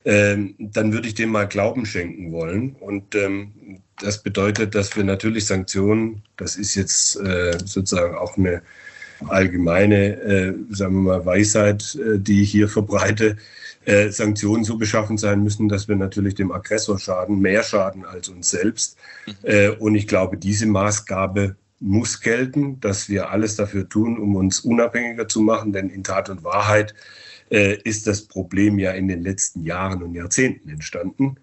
ähm, 0.05 0.55
dann 0.57 0.93
würde 0.93 1.07
ich 1.07 1.15
dem 1.15 1.29
mal 1.29 1.47
Glauben 1.47 1.85
schenken 1.85 2.31
wollen. 2.31 2.75
Und 2.79 3.15
ähm, 3.15 3.81
das 3.99 4.23
bedeutet, 4.23 4.75
dass 4.75 4.95
wir 4.95 5.03
natürlich 5.03 5.45
Sanktionen, 5.45 6.23
das 6.37 6.55
ist 6.55 6.75
jetzt 6.75 7.17
äh, 7.17 7.57
sozusagen 7.65 8.15
auch 8.15 8.37
eine 8.37 8.61
allgemeine, 9.27 10.21
äh, 10.21 10.53
sagen 10.69 10.95
wir 10.95 11.17
mal, 11.17 11.25
Weisheit, 11.25 11.95
äh, 11.95 12.19
die 12.19 12.43
ich 12.43 12.51
hier 12.51 12.69
verbreite, 12.69 13.35
äh, 13.89 14.11
Sanktionen 14.11 14.63
so 14.63 14.77
beschaffen 14.77 15.17
sein 15.17 15.41
müssen, 15.41 15.67
dass 15.67 15.87
wir 15.87 15.95
natürlich 15.95 16.35
dem 16.35 16.51
Aggressor 16.51 16.99
schaden, 16.99 17.39
mehr 17.39 17.63
schaden 17.63 18.05
als 18.05 18.29
uns 18.29 18.51
selbst. 18.51 18.97
Mhm. 19.25 19.33
Äh, 19.43 19.69
und 19.69 19.95
ich 19.95 20.07
glaube, 20.07 20.37
diese 20.37 20.67
Maßgabe 20.67 21.55
muss 21.79 22.21
gelten, 22.21 22.79
dass 22.81 23.09
wir 23.09 23.31
alles 23.31 23.55
dafür 23.55 23.89
tun, 23.89 24.19
um 24.19 24.35
uns 24.35 24.59
unabhängiger 24.59 25.27
zu 25.27 25.41
machen, 25.41 25.73
denn 25.73 25.89
in 25.89 26.03
Tat 26.03 26.29
und 26.29 26.43
Wahrheit 26.43 26.93
äh, 27.49 27.77
ist 27.83 28.05
das 28.05 28.21
Problem 28.21 28.77
ja 28.77 28.91
in 28.91 29.07
den 29.07 29.23
letzten 29.23 29.63
Jahren 29.63 30.03
und 30.03 30.13
Jahrzehnten 30.13 30.69
entstanden, 30.69 31.37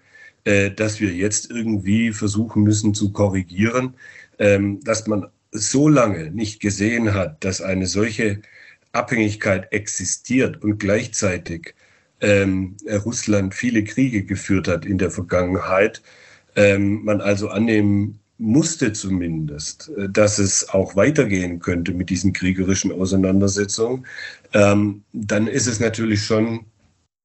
äh, 0.45 0.71
dass 0.71 1.01
wir 1.01 1.13
jetzt 1.13 1.51
irgendwie 1.51 2.13
versuchen 2.13 2.63
müssen 2.63 2.95
zu 2.95 3.11
korrigieren, 3.13 3.95
ähm, 4.39 4.79
dass 4.85 5.09
man 5.09 5.27
so 5.51 5.89
lange 5.89 6.31
nicht 6.31 6.61
gesehen 6.61 7.13
hat, 7.13 7.43
dass 7.45 7.61
eine 7.61 7.87
solche 7.87 8.41
Abhängigkeit 8.93 9.73
existiert 9.73 10.63
und 10.63 10.79
gleichzeitig 10.79 11.75
ähm, 12.21 12.77
Russland 13.05 13.55
viele 13.55 13.85
Kriege 13.85 14.25
geführt 14.25 14.69
hat 14.69 14.85
in 14.87 14.99
der 14.99 15.11
Vergangenheit, 15.11 16.03
ähm, 16.57 17.05
man 17.05 17.21
also 17.21 17.49
annehmen 17.49 18.19
musste 18.39 18.93
zumindest, 18.93 19.91
äh, 19.97 20.09
dass 20.09 20.39
es 20.39 20.69
auch 20.69 20.97
weitergehen 20.97 21.61
könnte 21.61 21.93
mit 21.93 22.11
diesen 22.11 22.33
kriegerischen 22.33 22.93
Auseinandersetzungen, 22.93 24.07
ähm, 24.53 25.03
dann 25.13 25.47
ist 25.47 25.67
es 25.67 25.81
natürlich 25.81 26.25
schon 26.25 26.67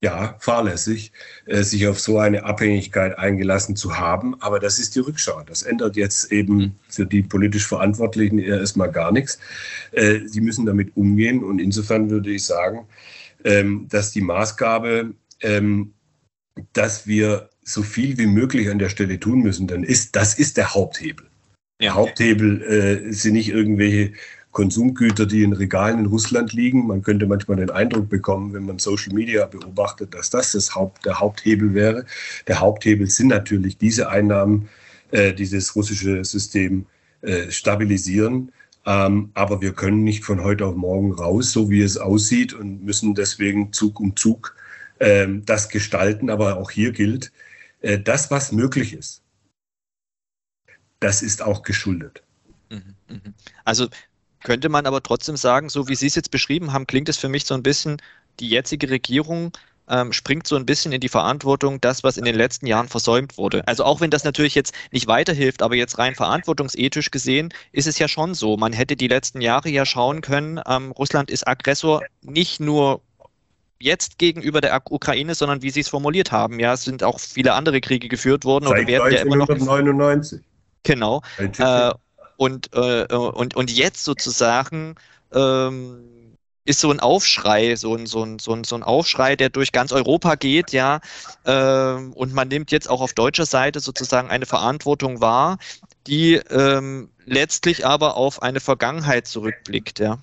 ja, 0.03 0.35
fahrlässig, 0.39 1.11
äh, 1.45 1.61
sich 1.61 1.87
auf 1.87 1.99
so 1.99 2.17
eine 2.17 2.43
Abhängigkeit 2.43 3.19
eingelassen 3.19 3.75
zu 3.75 3.99
haben. 3.99 4.35
Aber 4.41 4.59
das 4.59 4.79
ist 4.79 4.95
die 4.95 4.99
Rückschau. 4.99 5.43
Das 5.45 5.61
ändert 5.61 5.95
jetzt 5.95 6.31
eben 6.31 6.75
für 6.89 7.05
die 7.05 7.21
politisch 7.21 7.67
Verantwortlichen 7.67 8.39
erstmal 8.39 8.91
gar 8.91 9.11
nichts. 9.11 9.37
Äh, 9.91 10.21
sie 10.25 10.41
müssen 10.41 10.65
damit 10.65 10.97
umgehen. 10.97 11.43
Und 11.43 11.59
insofern 11.59 12.09
würde 12.09 12.31
ich 12.31 12.43
sagen, 12.43 12.87
ähm, 13.43 13.87
dass 13.89 14.11
die 14.11 14.21
Maßgabe, 14.21 15.13
ähm, 15.41 15.93
dass 16.73 17.07
wir 17.07 17.49
so 17.63 17.83
viel 17.83 18.17
wie 18.17 18.27
möglich 18.27 18.69
an 18.69 18.79
der 18.79 18.89
Stelle 18.89 19.19
tun 19.19 19.41
müssen, 19.41 19.67
dann 19.67 19.83
ist 19.83 20.15
das 20.15 20.33
ist 20.33 20.57
der 20.57 20.73
Haupthebel. 20.73 21.25
Der 21.79 21.95
Haupthebel 21.95 22.61
äh, 22.61 23.11
sind 23.13 23.33
nicht 23.33 23.49
irgendwelche 23.49 24.13
Konsumgüter, 24.51 25.25
die 25.25 25.43
in 25.43 25.53
Regalen 25.53 25.99
in 25.99 26.05
Russland 26.07 26.53
liegen. 26.53 26.85
Man 26.87 27.01
könnte 27.01 27.25
manchmal 27.25 27.57
den 27.57 27.69
Eindruck 27.69 28.09
bekommen, 28.09 28.53
wenn 28.53 28.65
man 28.65 28.79
Social 28.79 29.13
Media 29.13 29.45
beobachtet, 29.45 30.13
dass 30.13 30.29
das, 30.29 30.51
das 30.51 30.75
Haupt, 30.75 31.05
der 31.05 31.19
Haupthebel 31.19 31.73
wäre. 31.73 32.05
Der 32.47 32.59
Haupthebel 32.59 33.07
sind 33.07 33.27
natürlich 33.27 33.77
diese 33.77 34.09
Einnahmen, 34.09 34.67
äh, 35.11 35.33
dieses 35.33 35.75
russische 35.75 36.23
System 36.25 36.85
äh, 37.21 37.49
stabilisieren. 37.49 38.51
Ähm, 38.85 39.31
aber 39.33 39.61
wir 39.61 39.73
können 39.73 40.03
nicht 40.03 40.23
von 40.23 40.43
heute 40.43 40.65
auf 40.65 40.75
morgen 40.75 41.13
raus, 41.13 41.51
so 41.51 41.69
wie 41.69 41.81
es 41.81 41.97
aussieht, 41.97 42.53
und 42.53 42.83
müssen 42.83 43.13
deswegen 43.13 43.71
Zug 43.73 43.99
um 43.99 44.15
Zug 44.15 44.55
ähm, 44.99 45.45
das 45.45 45.69
gestalten. 45.69 46.29
Aber 46.29 46.57
auch 46.57 46.71
hier 46.71 46.91
gilt, 46.91 47.31
äh, 47.81 47.99
das, 47.99 48.31
was 48.31 48.51
möglich 48.51 48.93
ist, 48.93 49.21
das 50.99 51.21
ist 51.21 51.41
auch 51.41 51.63
geschuldet. 51.63 52.23
Mhm, 52.69 52.95
mhm. 53.07 53.33
Also 53.65 53.87
könnte 54.43 54.69
man 54.69 54.85
aber 54.85 55.03
trotzdem 55.03 55.37
sagen, 55.37 55.69
so 55.69 55.87
wie 55.87 55.95
Sie 55.95 56.07
es 56.07 56.15
jetzt 56.15 56.31
beschrieben 56.31 56.73
haben, 56.73 56.87
klingt 56.87 57.09
es 57.09 57.17
für 57.17 57.29
mich 57.29 57.45
so 57.45 57.53
ein 57.53 57.63
bisschen, 57.63 58.01
die 58.39 58.49
jetzige 58.49 58.89
Regierung 58.89 59.51
ähm, 59.91 60.13
springt 60.13 60.47
so 60.47 60.55
ein 60.55 60.65
bisschen 60.65 60.91
in 60.93 61.01
die 61.01 61.09
Verantwortung, 61.09 61.79
das, 61.81 62.03
was 62.03 62.17
in 62.17 62.25
den 62.25 62.35
letzten 62.35 62.65
Jahren 62.65 62.87
versäumt 62.87 63.37
wurde. 63.37 63.67
Also 63.67 63.83
auch 63.83 64.01
wenn 64.01 64.09
das 64.09 64.23
natürlich 64.23 64.55
jetzt 64.55 64.73
nicht 64.91 65.07
weiterhilft, 65.07 65.61
aber 65.61 65.75
jetzt 65.75 65.97
rein 65.99 66.15
verantwortungsethisch 66.15 67.11
gesehen, 67.11 67.53
ist 67.73 67.87
es 67.87 67.99
ja 67.99 68.07
schon 68.07 68.33
so. 68.33 68.57
Man 68.57 68.73
hätte 68.73 68.95
die 68.95 69.07
letzten 69.07 69.41
Jahre 69.41 69.69
ja 69.69 69.85
schauen 69.85 70.21
können, 70.21 70.59
ähm, 70.65 70.91
Russland 70.91 71.29
ist 71.29 71.47
Aggressor 71.47 72.01
nicht 72.21 72.59
nur 72.59 73.01
jetzt 73.79 74.17
gegenüber 74.17 74.61
der 74.61 74.81
Ukraine, 74.89 75.35
sondern 75.35 75.61
wie 75.61 75.71
Sie 75.71 75.81
es 75.81 75.89
formuliert 75.89 76.31
haben. 76.31 76.59
Ja, 76.59 76.73
es 76.73 76.83
sind 76.83 77.03
auch 77.03 77.19
viele 77.19 77.53
andere 77.53 77.81
Kriege 77.81 78.07
geführt 78.07 78.45
worden 78.45 78.65
Seit 78.65 78.79
oder 78.79 78.87
werden 78.87 79.13
ja 79.13 79.21
immer 79.21 79.35
noch. 79.35 79.49
1999. 79.49 80.41
Genau. 80.83 81.21
Äh, 81.37 81.91
und, 82.37 82.69
äh, 82.73 83.05
und, 83.13 83.55
und 83.55 83.71
jetzt 83.71 84.03
sozusagen 84.03 84.95
ähm, 85.33 86.20
ist 86.71 86.79
so 86.79 86.89
ein 86.89 87.01
Aufschrei, 87.01 87.75
so 87.75 87.95
ein, 87.95 88.05
so 88.05 88.23
ein, 88.23 88.39
so 88.39 88.53
ein, 88.53 88.63
so 88.63 88.75
ein 88.75 88.83
Aufschrei, 88.83 89.35
der 89.35 89.49
durch 89.49 89.73
ganz 89.73 89.91
Europa 89.91 90.35
geht, 90.35 90.71
ja. 90.71 91.01
Ähm, 91.45 92.13
und 92.13 92.33
man 92.33 92.47
nimmt 92.47 92.71
jetzt 92.71 92.89
auch 92.89 93.01
auf 93.01 93.13
deutscher 93.13 93.45
Seite 93.45 93.81
sozusagen 93.81 94.29
eine 94.29 94.45
Verantwortung 94.45 95.19
wahr, 95.19 95.59
die 96.07 96.35
ähm, 96.49 97.09
letztlich 97.25 97.85
aber 97.85 98.15
auf 98.15 98.41
eine 98.41 98.61
Vergangenheit 98.61 99.27
zurückblickt, 99.27 99.99
ja. 99.99 100.19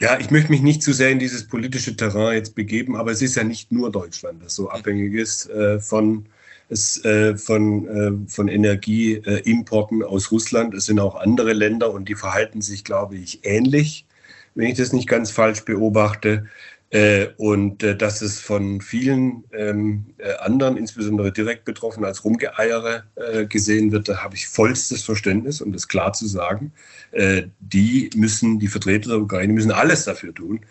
Ja, 0.00 0.18
ich 0.18 0.30
möchte 0.30 0.50
mich 0.50 0.62
nicht 0.62 0.82
zu 0.82 0.94
sehr 0.94 1.10
in 1.10 1.18
dieses 1.18 1.46
politische 1.46 1.94
Terrain 1.94 2.34
jetzt 2.34 2.54
begeben, 2.54 2.96
aber 2.96 3.12
es 3.12 3.20
ist 3.20 3.36
ja 3.36 3.44
nicht 3.44 3.70
nur 3.70 3.92
Deutschland, 3.92 4.42
das 4.42 4.54
so 4.54 4.70
abhängig 4.70 5.12
ist 5.12 5.50
äh, 5.50 5.80
von, 5.80 6.26
es, 6.70 7.04
äh, 7.04 7.36
von, 7.36 7.86
äh, 7.86 8.12
von 8.26 8.48
Energieimporten 8.48 10.02
aus 10.02 10.32
Russland. 10.32 10.72
Es 10.72 10.86
sind 10.86 10.98
auch 10.98 11.16
andere 11.16 11.52
Länder 11.52 11.92
und 11.92 12.08
die 12.08 12.14
verhalten 12.14 12.62
sich, 12.62 12.84
glaube 12.84 13.16
ich, 13.16 13.40
ähnlich 13.44 14.06
wenn 14.54 14.68
ich 14.68 14.78
das 14.78 14.92
nicht 14.92 15.08
ganz 15.08 15.30
falsch 15.30 15.64
beobachte. 15.64 16.46
Äh, 16.92 17.28
und 17.36 17.84
äh, 17.84 17.96
dass 17.96 18.20
es 18.20 18.40
von 18.40 18.80
vielen 18.80 19.44
ähm, 19.52 20.06
äh, 20.18 20.34
anderen, 20.38 20.76
insbesondere 20.76 21.30
direkt 21.30 21.64
betroffen, 21.64 22.04
als 22.04 22.24
Rumgeeiere 22.24 23.04
äh, 23.14 23.46
gesehen 23.46 23.92
wird, 23.92 24.08
da 24.08 24.24
habe 24.24 24.34
ich 24.34 24.48
vollstes 24.48 25.04
Verständnis, 25.04 25.60
um 25.60 25.72
das 25.72 25.86
klar 25.86 26.12
zu 26.14 26.26
sagen. 26.26 26.72
Äh, 27.12 27.44
die 27.60 28.10
müssen, 28.16 28.58
die 28.58 28.66
Vertreter 28.66 29.10
der 29.10 29.20
Ukraine 29.20 29.52
müssen 29.52 29.70
alles 29.70 30.04
dafür 30.04 30.34
tun, 30.34 30.62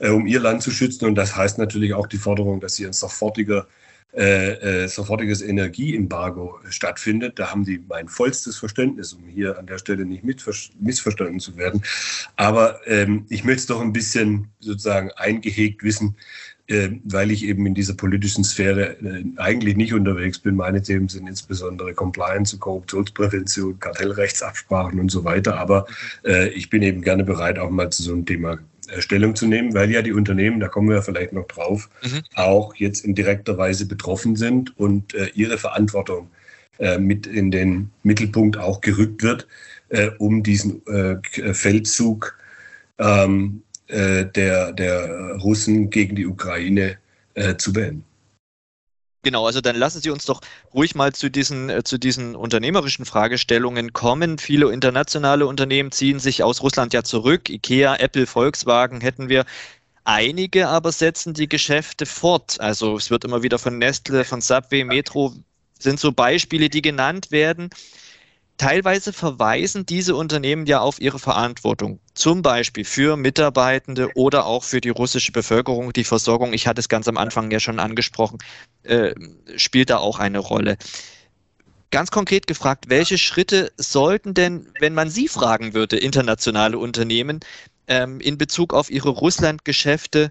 äh, 0.00 0.08
um 0.08 0.26
ihr 0.26 0.40
Land 0.40 0.62
zu 0.62 0.72
schützen. 0.72 1.04
Und 1.04 1.14
das 1.14 1.36
heißt 1.36 1.58
natürlich 1.58 1.94
auch 1.94 2.08
die 2.08 2.18
Forderung, 2.18 2.58
dass 2.58 2.74
sie 2.74 2.84
ein 2.84 2.92
sofortiger 2.92 3.68
äh, 4.14 4.84
äh, 4.84 4.88
sofortiges 4.88 5.42
Energieembargo 5.42 6.58
stattfindet. 6.70 7.38
Da 7.38 7.50
haben 7.50 7.64
die 7.64 7.78
mein 7.88 8.08
vollstes 8.08 8.56
Verständnis, 8.56 9.12
um 9.12 9.24
hier 9.26 9.58
an 9.58 9.66
der 9.66 9.78
Stelle 9.78 10.06
nicht 10.06 10.24
missverstanden 10.24 11.40
zu 11.40 11.56
werden. 11.56 11.82
Aber 12.36 12.80
ähm, 12.86 13.26
ich 13.28 13.44
möchte 13.44 13.60
es 13.60 13.66
doch 13.66 13.82
ein 13.82 13.92
bisschen 13.92 14.48
sozusagen 14.60 15.10
eingehegt 15.12 15.82
wissen, 15.82 16.16
äh, 16.68 16.90
weil 17.04 17.30
ich 17.30 17.44
eben 17.44 17.66
in 17.66 17.74
dieser 17.74 17.94
politischen 17.94 18.44
Sphäre 18.44 18.96
äh, 19.02 19.24
eigentlich 19.36 19.76
nicht 19.76 19.92
unterwegs 19.92 20.38
bin. 20.38 20.56
Meine 20.56 20.82
Themen 20.82 21.08
sind 21.08 21.26
insbesondere 21.26 21.92
Compliance, 21.94 22.56
Korruptionsprävention, 22.58 23.78
Kartellrechtsabsprachen 23.78 25.00
und 25.00 25.10
so 25.10 25.24
weiter. 25.24 25.58
Aber 25.58 25.86
äh, 26.24 26.48
ich 26.48 26.70
bin 26.70 26.82
eben 26.82 27.02
gerne 27.02 27.24
bereit, 27.24 27.58
auch 27.58 27.70
mal 27.70 27.90
zu 27.90 28.02
so 28.02 28.12
einem 28.12 28.26
Thema 28.26 28.54
äh, 28.54 28.58
Stellung 28.98 29.36
zu 29.36 29.46
nehmen, 29.46 29.74
weil 29.74 29.90
ja 29.90 30.02
die 30.02 30.12
Unternehmen, 30.12 30.60
da 30.60 30.68
kommen 30.68 30.88
wir 30.88 31.02
vielleicht 31.02 31.32
noch 31.32 31.46
drauf, 31.46 31.88
mhm. 32.02 32.22
auch 32.34 32.74
jetzt 32.76 33.04
in 33.04 33.14
direkter 33.14 33.58
Weise 33.58 33.86
betroffen 33.86 34.36
sind 34.36 34.76
und 34.78 35.14
äh, 35.14 35.30
ihre 35.34 35.58
Verantwortung 35.58 36.28
äh, 36.78 36.98
mit 36.98 37.26
in 37.26 37.50
den 37.50 37.90
Mittelpunkt 38.02 38.56
auch 38.56 38.80
gerückt 38.80 39.22
wird, 39.22 39.46
äh, 39.88 40.10
um 40.18 40.42
diesen 40.42 40.86
äh, 40.86 41.16
Feldzug 41.52 42.36
ähm, 42.98 43.62
äh, 43.88 44.24
der, 44.26 44.72
der 44.72 45.36
Russen 45.36 45.90
gegen 45.90 46.16
die 46.16 46.26
Ukraine 46.26 46.98
zu 47.58 47.72
beenden. 47.72 48.02
Genau, 49.28 49.44
also 49.44 49.60
dann 49.60 49.76
lassen 49.76 50.00
Sie 50.00 50.08
uns 50.08 50.24
doch 50.24 50.40
ruhig 50.72 50.94
mal 50.94 51.12
zu 51.12 51.28
diesen, 51.30 51.68
äh, 51.68 51.84
zu 51.84 51.98
diesen 51.98 52.34
unternehmerischen 52.34 53.04
Fragestellungen 53.04 53.92
kommen. 53.92 54.38
Viele 54.38 54.72
internationale 54.72 55.46
Unternehmen 55.46 55.92
ziehen 55.92 56.18
sich 56.18 56.42
aus 56.42 56.62
Russland 56.62 56.94
ja 56.94 57.02
zurück. 57.02 57.50
IKEA, 57.50 57.96
Apple, 57.96 58.26
Volkswagen 58.26 59.02
hätten 59.02 59.28
wir. 59.28 59.44
Einige 60.04 60.68
aber 60.68 60.92
setzen 60.92 61.34
die 61.34 61.46
Geschäfte 61.46 62.06
fort. 62.06 62.58
Also 62.58 62.96
es 62.96 63.10
wird 63.10 63.26
immer 63.26 63.42
wieder 63.42 63.58
von 63.58 63.76
Nestle, 63.76 64.24
von 64.24 64.40
Subway, 64.40 64.82
Metro 64.82 65.34
sind 65.78 66.00
so 66.00 66.10
Beispiele, 66.10 66.70
die 66.70 66.80
genannt 66.80 67.30
werden. 67.30 67.68
Teilweise 68.58 69.12
verweisen 69.12 69.86
diese 69.86 70.14
Unternehmen 70.14 70.66
ja 70.66 70.80
auf 70.80 71.00
ihre 71.00 71.18
Verantwortung, 71.18 72.00
zum 72.14 72.42
Beispiel 72.42 72.84
für 72.84 73.16
Mitarbeitende 73.16 74.10
oder 74.14 74.44
auch 74.46 74.64
für 74.64 74.80
die 74.80 74.90
russische 74.90 75.32
Bevölkerung. 75.32 75.92
Die 75.92 76.04
Versorgung, 76.04 76.52
ich 76.52 76.66
hatte 76.66 76.80
es 76.80 76.88
ganz 76.88 77.08
am 77.08 77.16
Anfang 77.16 77.50
ja 77.50 77.60
schon 77.60 77.78
angesprochen, 77.78 78.38
äh, 78.82 79.14
spielt 79.56 79.90
da 79.90 79.98
auch 79.98 80.18
eine 80.18 80.40
Rolle. 80.40 80.76
Ganz 81.90 82.10
konkret 82.10 82.46
gefragt, 82.46 82.86
welche 82.88 83.16
Schritte 83.16 83.72
sollten 83.78 84.34
denn, 84.34 84.70
wenn 84.78 84.92
man 84.92 85.08
Sie 85.08 85.28
fragen 85.28 85.72
würde, 85.72 85.96
internationale 85.96 86.76
Unternehmen 86.76 87.40
ähm, 87.86 88.20
in 88.20 88.36
Bezug 88.36 88.74
auf 88.74 88.90
ihre 88.90 89.08
Russland-Geschäfte 89.08 90.30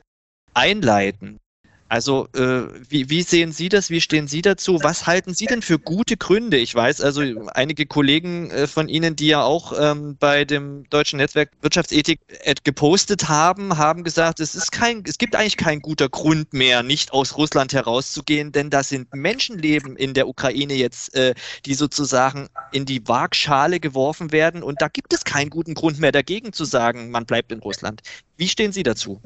einleiten? 0.54 1.40
Also, 1.90 2.28
äh, 2.36 2.64
wie, 2.90 3.10
wie 3.10 3.22
sehen 3.22 3.54
Sie 3.54 3.70
das? 3.70 3.90
Wie 3.90 4.02
stehen 4.02 4.28
Sie 4.28 4.42
dazu? 4.42 4.80
Was 4.84 5.08
halten 5.08 5.34
Sie 5.34 5.46
denn 5.46 5.62
für 5.62 5.80
gute 5.80 6.18
Gründe? 6.18 6.58
Ich 6.58 6.76
weiß 6.76 7.00
also, 7.00 7.22
einige 7.54 7.86
Kollegen 7.86 8.52
äh, 8.52 8.68
von 8.68 8.90
Ihnen, 8.90 9.16
die 9.16 9.28
ja 9.28 9.44
auch 9.44 9.74
ähm, 9.80 10.18
bei 10.20 10.44
dem 10.44 10.90
Deutschen 10.90 11.18
Netzwerk 11.18 11.52
Wirtschaftsethik 11.62 12.20
äh, 12.44 12.56
gepostet 12.62 13.30
haben, 13.30 13.78
haben 13.78 14.04
gesagt, 14.04 14.42
es 14.42 14.54
ist 14.54 14.74
kein, 14.74 15.04
es 15.08 15.18
gibt 15.18 15.36
eigentlich 15.36 15.56
kein 15.56 15.80
guter 15.80 16.10
Grund 16.10 16.52
mehr, 16.52 16.84
nicht 16.84 17.14
aus 17.14 17.38
Russland 17.38 17.72
herauszugehen, 17.74 18.52
denn 18.52 18.70
da 18.70 18.84
sind 18.84 19.14
Menschenleben 19.14 19.96
in 19.96 20.14
der 20.14 20.28
Ukraine 20.28 20.74
jetzt, 20.74 21.16
äh, 21.16 21.36
die 21.66 21.74
sozusagen 21.74 22.50
in 22.74 22.86
die 22.86 23.08
Waagschale 23.08 23.80
geworfen 23.80 24.34
werden 24.34 24.62
und 24.62 24.82
da 24.82 24.90
gibt 24.90 25.14
es 25.14 25.24
keinen 25.24 25.50
guten 25.50 25.74
Grund 25.74 26.00
mehr 26.00 26.12
dagegen 26.12 26.52
zu 26.52 26.66
sagen, 26.66 27.12
man 27.12 27.26
bleibt 27.26 27.52
in 27.54 27.60
Russland. 27.60 28.02
Wie 28.38 28.48
stehen 28.48 28.72
Sie 28.72 28.84
dazu? 28.84 29.22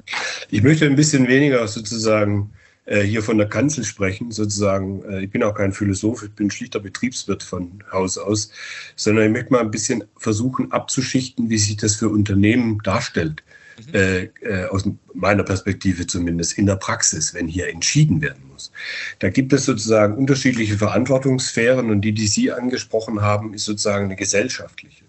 Ich 0.50 0.64
möchte 0.64 0.86
ein 0.86 0.96
bisschen 0.96 1.28
weniger 1.28 1.68
sozusagen 1.68 2.52
äh, 2.86 3.02
hier 3.02 3.22
von 3.22 3.38
der 3.38 3.48
Kanzel 3.48 3.84
sprechen, 3.84 4.32
sozusagen. 4.32 5.04
Äh, 5.04 5.24
ich 5.24 5.30
bin 5.30 5.44
auch 5.44 5.54
kein 5.54 5.74
Philosoph, 5.74 6.24
ich 6.24 6.32
bin 6.32 6.50
schlichter 6.50 6.80
Betriebswirt 6.80 7.44
von 7.44 7.84
Haus 7.92 8.18
aus, 8.18 8.52
sondern 8.96 9.26
ich 9.26 9.32
möchte 9.32 9.54
mal 9.54 9.62
ein 9.62 9.72
bisschen 9.72 10.04
versuchen 10.18 10.72
abzuschichten, 10.72 11.50
wie 11.50 11.58
sich 11.58 11.78
das 11.78 11.96
für 11.96 12.10
Unternehmen 12.10 12.80
darstellt. 12.84 13.44
Mhm. 13.88 13.96
Äh, 13.96 14.24
äh, 14.42 14.66
aus 14.66 14.84
meiner 15.14 15.44
Perspektive 15.44 16.06
zumindest 16.08 16.58
in 16.58 16.66
der 16.66 16.76
Praxis, 16.76 17.34
wenn 17.34 17.48
hier 17.48 17.70
entschieden 17.70 18.22
werden 18.22 18.44
muss. 18.52 18.72
Da 19.20 19.30
gibt 19.30 19.54
es 19.54 19.66
sozusagen 19.66 20.16
unterschiedliche 20.16 20.78
Verantwortungssphären 20.78 21.90
und 21.90 22.02
die, 22.02 22.12
die 22.12 22.28
Sie 22.28 22.52
angesprochen 22.52 23.22
haben, 23.22 23.54
ist 23.54 23.66
sozusagen 23.66 24.06
eine 24.06 24.16
gesellschaftliche, 24.16 25.04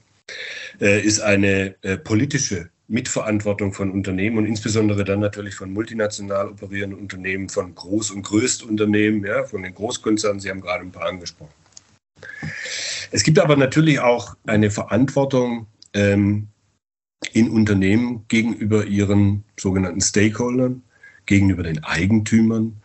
äh, 0.81 1.01
ist 1.01 1.21
eine 1.21 1.75
äh, 1.83 1.97
politische 1.99 2.71
Mitverantwortung 2.93 3.73
von 3.73 3.91
Unternehmen 3.91 4.37
und 4.37 4.45
insbesondere 4.45 5.05
dann 5.05 5.21
natürlich 5.21 5.55
von 5.55 5.73
multinational 5.73 6.49
operierenden 6.49 7.01
Unternehmen, 7.01 7.49
von 7.49 7.75
Groß- 7.75 8.13
und 8.13 8.23
Größtunternehmen, 8.23 9.25
ja, 9.25 9.45
von 9.45 9.63
den 9.63 9.75
Großkonzernen. 9.75 10.41
Sie 10.41 10.51
haben 10.51 10.61
gerade 10.61 10.85
ein 10.85 10.93
paar 10.93 11.09
angesprochen. 11.09 11.53
Es 13.11 13.23
gibt 13.23 13.39
aber 13.39 13.57
natürlich 13.57 13.99
auch 14.01 14.37
eine 14.47 14.71
Verantwortung 14.71 15.67
ähm, 15.95 16.49
in 17.33 17.51
Unternehmen 17.51 18.27
gegenüber 18.29 18.85
ihren 18.85 19.45
sogenannten 19.59 20.03
Stakeholdern, 20.03 20.83
gegenüber 21.25 21.63
den 21.63 21.83
Eigentümern, 21.85 22.82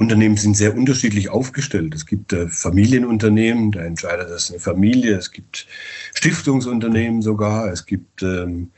Unternehmen 0.00 0.38
sind 0.38 0.56
sehr 0.56 0.74
unterschiedlich 0.74 1.28
aufgestellt. 1.28 1.94
Es 1.94 2.06
gibt 2.06 2.32
äh, 2.32 2.48
Familienunternehmen, 2.48 3.70
da 3.70 3.82
entscheidet 3.82 4.30
das 4.30 4.50
eine 4.50 4.58
Familie. 4.58 5.14
Es 5.14 5.30
gibt 5.30 5.66
Stiftungsunternehmen 6.14 7.20
sogar. 7.20 7.70
Es 7.70 7.84
gibt 7.84 8.22
ähm, 8.22 8.70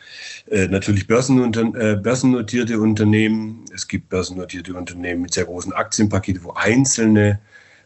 äh, 0.51 0.67
natürlich 0.67 1.07
Börsenunter 1.07 1.73
äh, 1.77 1.95
börsennotierte 1.95 2.81
Unternehmen. 2.81 3.65
Es 3.73 3.87
gibt 3.87 4.09
börsennotierte 4.09 4.75
Unternehmen 4.75 5.23
mit 5.23 5.33
sehr 5.33 5.45
großen 5.45 5.73
Aktienpaketen, 5.73 6.43
wo 6.43 6.55
einzelne 6.55 7.39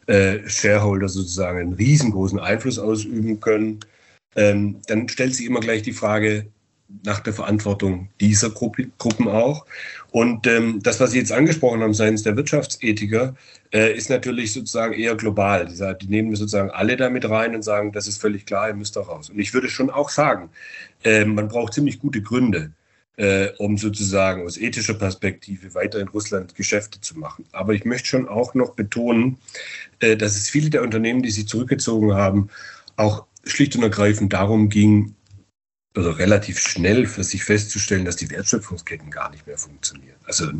äh, 0.07 0.39
Shareholder 0.49 1.11
sozusagen 1.11 1.59
einen 1.59 1.73
riesengroßen 1.75 2.41
Einfluss 2.41 2.79
ausüben 2.79 3.39
können. 3.41 3.81
Ähm, 4.35 4.81
dann 4.87 5.11
stellt 5.11 5.35
sich 5.35 5.45
immer 5.45 5.61
gleich 5.61 5.83
die 5.83 5.93
Frage, 5.93 6.47
nach 7.03 7.21
der 7.21 7.33
Verantwortung 7.33 8.09
dieser 8.21 8.51
Gruppe, 8.51 8.89
Gruppen 8.99 9.29
auch. 9.29 9.67
Und 10.11 10.47
ähm, 10.47 10.81
das, 10.83 11.01
was 11.01 11.11
Sie 11.11 11.19
jetzt 11.19 11.33
angesprochen 11.33 11.83
haben 11.83 11.95
seitens 11.95 12.23
der 12.23 12.37
Wirtschaftsethiker, 12.37 13.35
äh, 13.73 13.93
ist 13.95 14.09
natürlich 14.09 14.53
sozusagen 14.53 14.95
eher 14.95 15.17
global. 15.17 15.67
Die, 15.67 15.99
die 16.01 16.09
nehmen 16.09 16.35
sozusagen 16.37 16.71
alle 16.71 16.97
damit 16.97 17.29
rein 17.29 17.55
und 17.55 17.63
sagen, 17.63 17.93
das 17.93 18.07
ist 18.07 18.21
völlig 18.21 18.47
klar, 18.47 18.69
ihr 18.69 18.75
müsst 18.75 18.97
da 18.97 19.01
raus. 19.01 19.31
Und 19.31 19.39
ich 19.39 19.53
würde 19.53 19.69
schon 19.69 19.91
auch 19.91 20.11
sagen, 20.11 20.51
äh, 21.03 21.25
man 21.25 21.49
braucht 21.49 21.75
ziemlich 21.75 21.99
gute 21.99 22.23
Gründe, 22.23 22.71
äh, 23.17 23.49
um 23.59 23.77
sozusagen 23.77 24.47
aus 24.47 24.57
ethischer 24.57 24.95
Perspektive 24.95 25.75
weiter 25.75 25.99
in 25.99 26.09
Russland 26.09 26.55
Geschäfte 26.55 27.01
zu 27.01 27.19
machen. 27.19 27.47
Aber 27.51 27.75
ich 27.75 27.85
möchte 27.85 28.09
schon 28.09 28.29
auch 28.29 28.55
noch 28.55 28.75
betonen, 28.75 29.39
äh, 29.99 30.17
dass 30.17 30.37
es 30.37 30.49
viele 30.49 30.71
der 30.71 30.83
Unternehmen, 30.83 31.23
die 31.23 31.31
sich 31.31 31.49
zurückgezogen 31.49 32.15
haben, 32.15 32.49
auch 32.95 33.25
schlicht 33.45 33.75
und 33.77 33.83
ergreifend 33.83 34.33
darum 34.33 34.69
ging, 34.69 35.16
also 35.97 36.11
relativ 36.11 36.59
schnell 36.59 37.07
für 37.07 37.25
sich 37.25 37.45
festzustellen, 37.45 38.05
dass 38.05 38.17
die 38.17 38.31
Wertschöpfungsketten 38.31 39.11
gar 39.11 39.31
nicht 39.31 39.47
mehr 39.47 39.59
funktionieren. 39.59 40.17
Also 40.25 40.51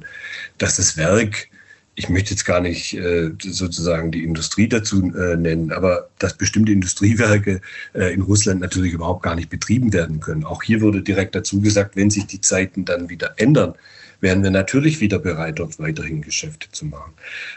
dass 0.59 0.77
das 0.77 0.97
Werk, 0.97 1.49
ich 1.95 2.09
möchte 2.09 2.31
jetzt 2.31 2.45
gar 2.45 2.61
nicht 2.61 2.95
äh, 2.95 3.31
sozusagen 3.43 4.11
die 4.11 4.25
Industrie 4.25 4.69
dazu 4.69 5.13
äh, 5.15 5.37
nennen, 5.37 5.73
aber 5.73 6.09
dass 6.19 6.37
bestimmte 6.37 6.73
Industriewerke 6.73 7.61
äh, 7.95 8.13
in 8.13 8.23
Russland 8.23 8.61
natürlich 8.61 8.93
überhaupt 8.93 9.23
gar 9.23 9.35
nicht 9.35 9.51
betrieben 9.51 9.93
werden 9.93 10.21
können. 10.21 10.45
Auch 10.45 10.63
hier 10.63 10.81
wurde 10.81 11.03
direkt 11.03 11.35
dazu 11.35 11.61
gesagt, 11.61 11.97
wenn 11.97 12.11
sich 12.11 12.27
die 12.27 12.41
Zeiten 12.41 12.85
dann 12.85 13.09
wieder 13.09 13.35
ändern, 13.39 13.75
wären 14.21 14.43
wir 14.43 14.51
natürlich 14.51 15.01
wieder 15.01 15.19
bereit, 15.19 15.59
dort 15.59 15.79
weiterhin 15.79 16.23
Geschäfte 16.23 16.71
zu 16.71 16.87
machen. 16.87 17.13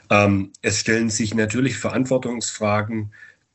Ähm, 0.10 0.52
es 0.62 0.80
stellen 0.80 1.10
sich 1.10 1.34
natürlich 1.34 1.78
Verantwortungsfragen. 1.78 3.12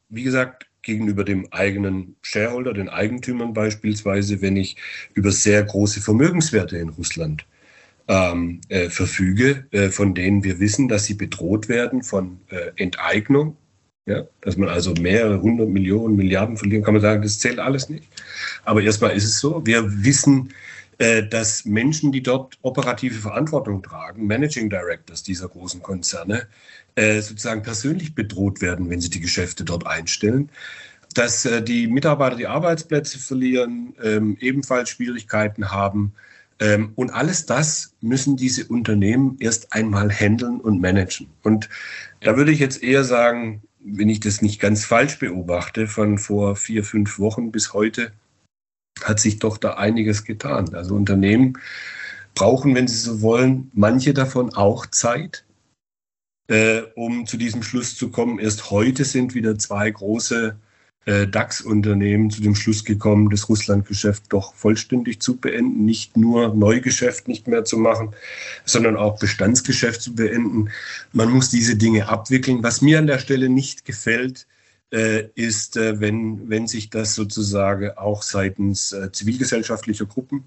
Wie 0.09 0.23
gesagt, 0.23 0.67
gegenüber 0.85 1.25
dem 1.25 1.53
eigenen 1.53 2.15
Shareholder, 2.23 2.73
den 2.73 2.89
Eigentümern 2.89 3.53
beispielsweise, 3.53 4.41
wenn 4.41 4.57
ich 4.57 4.77
über 5.15 5.33
sehr 5.33 5.63
große 5.65 6.01
Vermögenswerte 6.01 6.79
in 6.79 6.91
Russland 6.91 7.45
ähm, 8.07 8.61
äh, 8.69 8.89
verfüge, 8.91 9.67
äh, 9.73 9.89
von 9.89 10.15
denen 10.15 10.45
wir 10.45 10.61
wissen, 10.61 10.89
dass 10.89 11.07
sie 11.07 11.15
bedroht 11.15 11.69
werden 11.69 12.03
von 12.03 12.39
äh, 12.51 12.71
Enteignung. 12.77 13.57
Ja, 14.07 14.25
dass 14.43 14.59
man 14.59 14.69
also 14.69 14.93
mehrere 15.01 15.41
hundert 15.41 15.71
Millionen, 15.71 16.15
Milliarden 16.15 16.59
verlieren, 16.59 16.85
kann 16.85 16.93
man 16.93 17.01
sagen, 17.01 17.23
das 17.23 17.39
zählt 17.39 17.59
alles 17.59 17.89
nicht. 17.89 18.07
Aber 18.67 18.83
erstmal 18.83 19.13
ist 19.13 19.25
es 19.25 19.41
so, 19.41 19.65
wir 19.65 20.05
wissen, 20.05 20.53
äh, 20.99 21.27
dass 21.27 21.65
Menschen, 21.65 22.13
die 22.13 22.23
dort 22.23 22.59
operative 22.61 23.19
Verantwortung 23.19 23.83
tragen, 23.83 24.27
Managing 24.27 24.69
Directors 24.69 25.23
dieser 25.23 25.49
großen 25.49 25.83
Konzerne, 25.83 26.47
äh, 26.97 27.21
sozusagen 27.21 27.63
persönlich 27.63 28.15
bedroht 28.15 28.61
werden, 28.61 28.91
wenn 28.91 29.01
sie 29.01 29.11
die 29.11 29.21
Geschäfte 29.21 29.65
dort 29.65 29.87
einstellen. 29.87 30.51
Dass 31.15 31.45
äh, 31.45 31.63
die 31.63 31.87
Mitarbeiter 31.87 32.37
die 32.37 32.47
Arbeitsplätze 32.47 33.19
verlieren, 33.19 33.95
ähm, 34.03 34.37
ebenfalls 34.41 34.91
Schwierigkeiten 34.91 35.71
haben. 35.71 36.13
Ähm, 36.61 36.93
und 36.95 37.11
alles 37.11 37.47
das 37.47 37.95
müssen 38.01 38.37
diese 38.37 38.65
Unternehmen 38.67 39.37
erst 39.41 39.73
einmal 39.73 40.11
handeln 40.11 40.61
und 40.61 40.81
managen. 40.81 41.29
Und 41.43 41.69
da 42.21 42.37
würde 42.37 42.53
ich 42.53 42.59
jetzt 42.59 42.83
eher 42.83 43.05
sagen, 43.05 43.63
wenn 43.85 44.09
ich 44.09 44.21
das 44.21 44.41
nicht 44.41 44.61
ganz 44.61 44.85
falsch 44.85 45.19
beobachte, 45.19 45.87
von 45.87 46.19
vor 46.19 46.57
vier, 46.57 46.85
fünf 46.85 47.19
Wochen 47.19 47.53
bis 47.53 47.75
heute 47.75 48.13
hat 49.03 49.21
sich 49.21 49.39
doch 49.39 49.59
da 49.59 49.75
einiges 49.75 50.25
getan. 50.25 50.75
Also 50.75 50.95
Unternehmen 50.95 51.59
brauchen, 52.35 52.75
wenn 52.75 52.89
sie 52.89 52.97
so 52.97 53.21
wollen, 53.21 53.71
manche 53.75 54.15
davon 54.15 54.55
auch 54.55 54.87
Zeit, 54.87 55.45
äh, 56.49 56.83
um 56.95 57.27
zu 57.27 57.37
diesem 57.37 57.63
Schluss 57.63 57.97
zu 57.97 58.11
kommen. 58.11 58.39
Erst 58.39 58.71
heute 58.71 59.05
sind 59.05 59.35
wieder 59.35 59.59
zwei 59.59 59.91
große 59.91 60.57
äh, 61.07 61.27
DAX-Unternehmen 61.27 62.31
zu 62.31 62.41
dem 62.41 62.55
Schluss 62.55 62.85
gekommen, 62.85 63.31
das 63.31 63.49
Russlandgeschäft 63.49 64.25
doch 64.31 64.55
vollständig 64.55 65.21
zu 65.21 65.37
beenden, 65.37 65.85
nicht 65.85 66.17
nur 66.17 66.55
Neugeschäft 66.55 67.29
nicht 67.29 67.47
mehr 67.47 67.65
zu 67.65 67.79
machen, 67.79 68.15
sondern 68.65 68.97
auch 68.97 69.19
Bestandsgeschäft 69.19 70.01
zu 70.03 70.15
beenden. 70.15 70.71
Man 71.13 71.31
muss 71.31 71.51
diese 71.51 71.77
Dinge 71.77 72.09
abwickeln. 72.09 72.63
Was 72.63 72.81
mir 72.81 72.99
an 72.99 73.07
der 73.07 73.19
Stelle 73.19 73.49
nicht 73.49 73.85
gefällt, 73.85 74.47
äh, 74.93 75.29
ist, 75.35 75.77
äh, 75.77 76.01
wenn, 76.01 76.49
wenn 76.49 76.69
sich 76.69 76.89
das 76.91 77.15
sozusagen 77.15 77.91
auch 77.97 78.23
seitens 78.23 78.93
äh, 78.93 79.11
zivilgesellschaftlicher 79.13 80.07
Gruppen, 80.07 80.45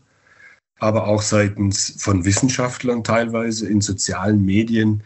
aber 0.80 1.08
auch 1.08 1.22
seitens 1.22 1.96
von 1.98 2.24
Wissenschaftlern 2.24 3.04
teilweise 3.04 3.68
in 3.68 3.82
sozialen 3.82 4.46
Medien 4.46 5.04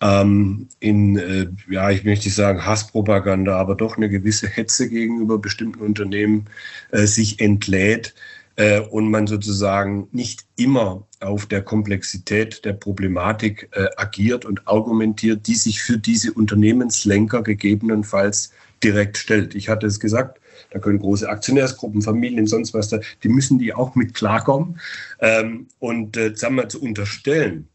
ähm, 0.00 0.68
in, 0.80 1.16
äh, 1.16 1.48
ja, 1.68 1.90
ich 1.90 2.04
möchte 2.04 2.30
sagen 2.30 2.64
Hasspropaganda, 2.64 3.56
aber 3.56 3.74
doch 3.74 3.96
eine 3.96 4.08
gewisse 4.08 4.48
Hetze 4.48 4.88
gegenüber 4.88 5.38
bestimmten 5.38 5.80
Unternehmen 5.80 6.46
äh, 6.90 7.06
sich 7.06 7.40
entlädt 7.40 8.14
äh, 8.56 8.80
und 8.80 9.10
man 9.10 9.26
sozusagen 9.26 10.08
nicht 10.12 10.46
immer 10.56 11.06
auf 11.20 11.46
der 11.46 11.62
Komplexität 11.62 12.64
der 12.64 12.72
Problematik 12.72 13.68
äh, 13.72 13.86
agiert 13.96 14.44
und 14.44 14.66
argumentiert, 14.66 15.46
die 15.46 15.54
sich 15.54 15.82
für 15.82 15.98
diese 15.98 16.32
Unternehmenslenker 16.32 17.42
gegebenenfalls 17.42 18.52
direkt 18.82 19.18
stellt. 19.18 19.54
Ich 19.54 19.68
hatte 19.68 19.86
es 19.86 20.00
gesagt, 20.00 20.40
da 20.70 20.78
können 20.78 20.98
große 20.98 21.28
Aktionärsgruppen, 21.28 22.00
Familien, 22.00 22.46
sonst 22.46 22.72
was 22.72 22.88
da, 22.88 23.00
die 23.22 23.28
müssen 23.28 23.58
die 23.58 23.74
auch 23.74 23.94
mit 23.94 24.14
klarkommen. 24.14 24.80
Ähm, 25.20 25.68
und 25.78 26.16
äh, 26.16 26.34
sagen 26.34 26.54
wir 26.54 26.68
zu 26.68 26.80
unterstellen, 26.80 27.68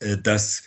äh, 0.00 0.18
dass 0.18 0.62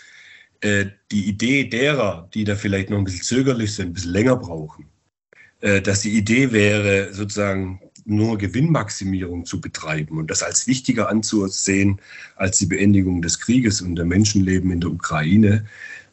äh, 0.61 0.85
die 1.11 1.25
Idee 1.27 1.65
derer, 1.65 2.29
die 2.33 2.43
da 2.43 2.55
vielleicht 2.55 2.89
noch 2.89 2.97
ein 2.97 3.03
bisschen 3.03 3.23
zögerlich 3.23 3.73
sind, 3.73 3.87
ein 3.87 3.93
bisschen 3.93 4.11
länger 4.11 4.35
brauchen, 4.35 4.85
äh, 5.61 5.81
dass 5.81 6.01
die 6.01 6.17
Idee 6.17 6.51
wäre, 6.51 7.13
sozusagen 7.13 7.81
nur 8.05 8.37
Gewinnmaximierung 8.37 9.45
zu 9.45 9.59
betreiben 9.59 10.17
und 10.17 10.29
das 10.29 10.43
als 10.43 10.67
wichtiger 10.67 11.09
anzusehen 11.09 11.99
als 12.35 12.59
die 12.59 12.67
Beendigung 12.67 13.21
des 13.21 13.39
Krieges 13.39 13.81
und 13.81 13.95
der 13.95 14.05
Menschenleben 14.05 14.71
in 14.71 14.79
der 14.79 14.91
Ukraine. 14.91 15.65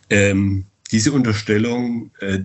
Ähm, 0.08 0.64
diese 0.90 1.12
Unterstellung, 1.12 2.10
äh, 2.20 2.40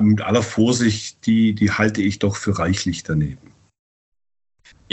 mit 0.00 0.22
aller 0.22 0.42
Vorsicht, 0.42 1.26
die, 1.26 1.54
die 1.54 1.70
halte 1.70 2.00
ich 2.00 2.18
doch 2.18 2.36
für 2.36 2.58
reichlich 2.58 3.02
daneben. 3.02 3.53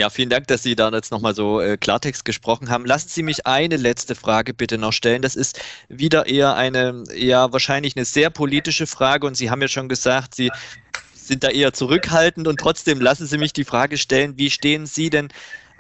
Ja, 0.02 0.10
vielen 0.10 0.32
Dank, 0.32 0.48
dass 0.48 0.64
Sie 0.64 0.76
da 0.76 0.90
jetzt 0.90 1.12
nochmal 1.12 1.36
so 1.36 1.62
äh, 1.62 1.78
Klartext 1.78 2.26
gesprochen 2.26 2.72
haben. 2.72 2.88
Lassen 2.88 3.08
Sie 3.08 3.22
mich 3.22 3.46
eine 3.46 3.78
letzte 3.78 4.16
Frage 4.16 4.52
bitte 4.52 4.80
noch 4.80 4.94
stellen. 4.94 5.22
Das 5.22 5.36
ist 5.36 5.62
wieder 5.90 6.26
eher 6.26 6.56
eine, 6.56 7.04
ja, 7.14 7.54
wahrscheinlich 7.54 7.96
eine 7.96 8.06
sehr 8.06 8.32
politische 8.32 8.88
Frage 8.88 9.28
und 9.28 9.38
Sie 9.38 9.52
haben 9.52 9.62
ja 9.62 9.68
schon 9.68 9.90
gesagt, 9.90 10.34
Sie 10.34 10.50
sind 11.14 11.44
da 11.44 11.50
eher 11.50 11.72
zurückhaltend 11.74 12.48
und 12.48 12.60
trotzdem 12.60 13.00
lassen 13.00 13.28
Sie 13.28 13.38
mich 13.38 13.54
die 13.54 13.64
Frage 13.64 14.00
stellen, 14.00 14.40
wie 14.40 14.50
stehen 14.50 14.88
Sie 14.88 15.12
denn 15.12 15.28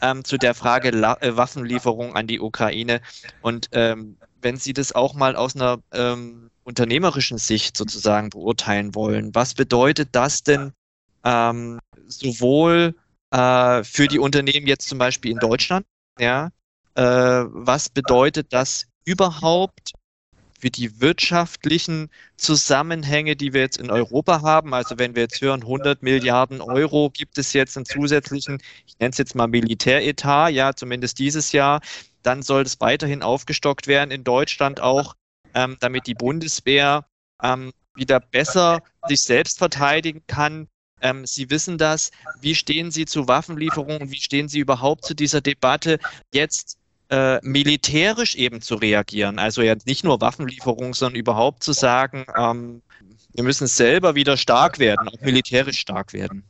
ähm, 0.04 0.24
zu 0.24 0.38
der 0.38 0.54
Frage 0.54 0.92
La 0.92 1.18
äh, 1.22 1.36
Waffenlieferung 1.36 2.16
an 2.16 2.28
die 2.28 2.40
Ukraine? 2.40 3.02
Und 3.42 3.70
ähm, 3.72 4.18
wenn 4.40 4.58
Sie 4.58 4.74
das 4.74 4.92
auch 4.92 5.16
mal 5.16 5.36
aus 5.36 5.56
einer 5.56 5.80
ähm, 5.94 6.52
unternehmerischen 6.64 7.40
Sicht 7.40 7.76
sozusagen 7.76 8.30
beurteilen 8.30 8.94
wollen, 8.94 9.34
was 9.34 9.56
bedeutet 9.56 10.10
das 10.12 10.44
denn 10.44 10.74
ähm, 11.24 11.80
sowohl 12.06 12.94
äh, 13.32 13.84
für 13.84 14.08
die 14.08 14.20
Unternehmen 14.20 14.68
jetzt 14.68 14.88
zum 14.88 14.98
Beispiel 14.98 15.32
in 15.32 15.40
Deutschland? 15.40 15.86
Ja, 16.20 16.52
äh, 16.96 17.02
was 17.04 17.90
bedeutet 17.90 18.48
das 18.52 18.86
überhaupt 19.06 19.94
für 20.60 20.70
die 20.70 21.02
wirtschaftlichen 21.02 22.10
Zusammenhänge, 22.38 23.36
die 23.36 23.54
wir 23.54 23.62
jetzt 23.62 23.78
in 23.78 23.90
Europa 23.90 24.42
haben? 24.42 24.74
Also 24.74 25.00
wenn 25.00 25.16
wir 25.16 25.24
jetzt 25.24 25.42
hören, 25.42 25.62
100 25.62 26.04
Milliarden 26.04 26.62
Euro 26.62 27.10
gibt 27.10 27.38
es 27.38 27.54
jetzt 27.54 27.78
einen 27.78 27.86
zusätzlichen, 27.86 28.62
ich 28.86 29.00
nenne 29.00 29.12
es 29.12 29.18
jetzt 29.18 29.36
mal 29.36 29.48
Militäretat, 29.48 30.52
ja, 30.52 30.76
zumindest 30.76 31.18
dieses 31.18 31.52
Jahr, 31.52 31.82
dann 32.22 32.44
soll 32.44 32.62
es 32.64 32.80
weiterhin 32.80 33.24
aufgestockt 33.24 33.88
werden 33.88 34.12
in 34.12 34.24
Deutschland 34.24 34.80
auch, 34.80 35.16
ähm, 35.56 35.78
damit 35.80 36.06
die 36.06 36.14
Bundeswehr 36.14 37.06
ähm, 37.42 37.72
wieder 37.96 38.20
besser 38.20 38.84
sich 39.08 39.22
selbst 39.22 39.58
verteidigen 39.58 40.22
kann. 40.28 40.68
Ähm, 41.02 41.26
Sie 41.26 41.50
wissen 41.50 41.78
das. 41.78 42.12
Wie 42.42 42.56
stehen 42.56 42.92
Sie 42.92 43.06
zu 43.06 43.28
Waffenlieferungen? 43.28 44.12
Wie 44.12 44.22
stehen 44.22 44.48
Sie 44.48 44.60
überhaupt 44.60 45.06
zu 45.06 45.14
dieser 45.14 45.42
Debatte, 45.42 46.00
jetzt 46.34 46.78
äh, 47.10 47.40
militärisch 47.42 48.36
eben 48.36 48.62
zu 48.62 48.76
reagieren? 48.76 49.40
Also 49.40 49.62
ja 49.62 49.76
nicht 49.86 50.04
nur 50.04 50.22
Waffenlieferungen, 50.22 50.94
sondern 50.94 51.20
überhaupt 51.20 51.64
zu 51.64 51.74
sagen, 51.74 52.26
ähm, 52.38 52.82
wir 53.34 53.44
müssen 53.44 53.68
selber 53.68 54.16
wieder 54.16 54.38
stark 54.38 54.80
werden, 54.80 55.08
auch 55.08 55.22
militärisch 55.22 55.80
stark 55.80 56.14
werden. 56.14 56.44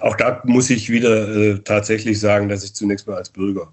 Auch 0.00 0.16
da 0.16 0.40
muss 0.44 0.70
ich 0.70 0.88
wieder 0.88 1.28
äh, 1.28 1.58
tatsächlich 1.60 2.18
sagen, 2.18 2.48
dass 2.48 2.64
ich 2.64 2.74
zunächst 2.74 3.06
mal 3.06 3.16
als 3.16 3.28
Bürger 3.28 3.72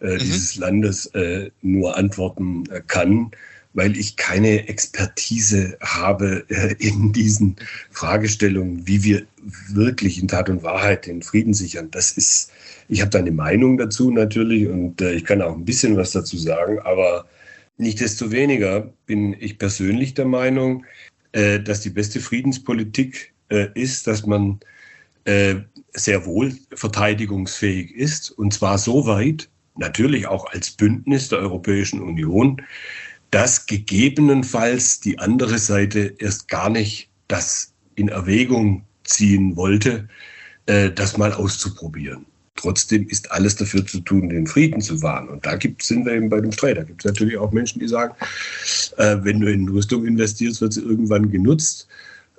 äh, 0.00 0.14
mhm. 0.14 0.18
dieses 0.18 0.56
Landes 0.56 1.06
äh, 1.14 1.50
nur 1.60 1.96
antworten 1.96 2.64
äh, 2.70 2.80
kann 2.86 3.30
weil 3.74 3.96
ich 3.96 4.16
keine 4.16 4.68
Expertise 4.68 5.76
habe 5.80 6.44
äh, 6.48 6.74
in 6.78 7.12
diesen 7.12 7.56
Fragestellungen, 7.90 8.86
wie 8.86 9.02
wir 9.04 9.26
wirklich 9.68 10.20
in 10.20 10.28
Tat 10.28 10.48
und 10.48 10.62
Wahrheit 10.62 11.06
den 11.06 11.22
Frieden 11.22 11.54
sichern. 11.54 11.90
Das 11.90 12.12
ist, 12.12 12.50
ich 12.88 13.00
habe 13.00 13.10
da 13.10 13.18
eine 13.18 13.30
Meinung 13.30 13.78
dazu 13.78 14.10
natürlich 14.10 14.68
und 14.68 15.00
äh, 15.00 15.12
ich 15.12 15.24
kann 15.24 15.42
auch 15.42 15.54
ein 15.54 15.64
bisschen 15.64 15.96
was 15.96 16.12
dazu 16.12 16.36
sagen, 16.36 16.78
aber 16.80 17.26
Nichtsdestoweniger 17.80 18.92
bin 19.06 19.36
ich 19.38 19.56
persönlich 19.56 20.14
der 20.14 20.24
Meinung, 20.24 20.84
äh, 21.30 21.60
dass 21.60 21.80
die 21.80 21.90
beste 21.90 22.20
Friedenspolitik 22.20 23.32
ist, 23.74 24.06
dass 24.06 24.26
man 24.26 24.60
sehr 25.94 26.26
wohl 26.26 26.54
verteidigungsfähig 26.74 27.94
ist 27.94 28.30
und 28.30 28.52
zwar 28.52 28.76
so 28.76 29.06
weit, 29.06 29.48
natürlich 29.78 30.26
auch 30.26 30.46
als 30.52 30.70
Bündnis 30.70 31.28
der 31.28 31.38
Europäischen 31.38 32.02
Union, 32.02 32.60
dass 33.30 33.66
gegebenenfalls 33.66 35.00
die 35.00 35.18
andere 35.18 35.58
Seite 35.58 36.14
erst 36.18 36.48
gar 36.48 36.70
nicht 36.70 37.08
das 37.28 37.72
in 37.94 38.08
Erwägung 38.08 38.84
ziehen 39.04 39.56
wollte, 39.56 40.08
äh, 40.66 40.90
das 40.90 41.16
mal 41.16 41.32
auszuprobieren. 41.32 42.26
Trotzdem 42.56 43.06
ist 43.08 43.30
alles 43.30 43.54
dafür 43.54 43.86
zu 43.86 44.00
tun, 44.00 44.28
den 44.28 44.46
Frieden 44.46 44.80
zu 44.80 45.00
wahren. 45.00 45.28
Und 45.28 45.46
da 45.46 45.54
gibt, 45.56 45.82
sind 45.82 46.04
wir 46.04 46.12
eben 46.12 46.28
bei 46.28 46.40
dem 46.40 46.50
Streit. 46.50 46.76
Da 46.76 46.82
gibt 46.82 47.02
es 47.02 47.04
natürlich 47.04 47.36
auch 47.36 47.52
Menschen, 47.52 47.78
die 47.78 47.86
sagen, 47.86 48.14
äh, 48.96 49.16
wenn 49.22 49.40
du 49.40 49.52
in 49.52 49.68
Rüstung 49.68 50.04
investierst, 50.04 50.60
wird 50.60 50.72
sie 50.72 50.80
irgendwann 50.80 51.30
genutzt. 51.30 51.86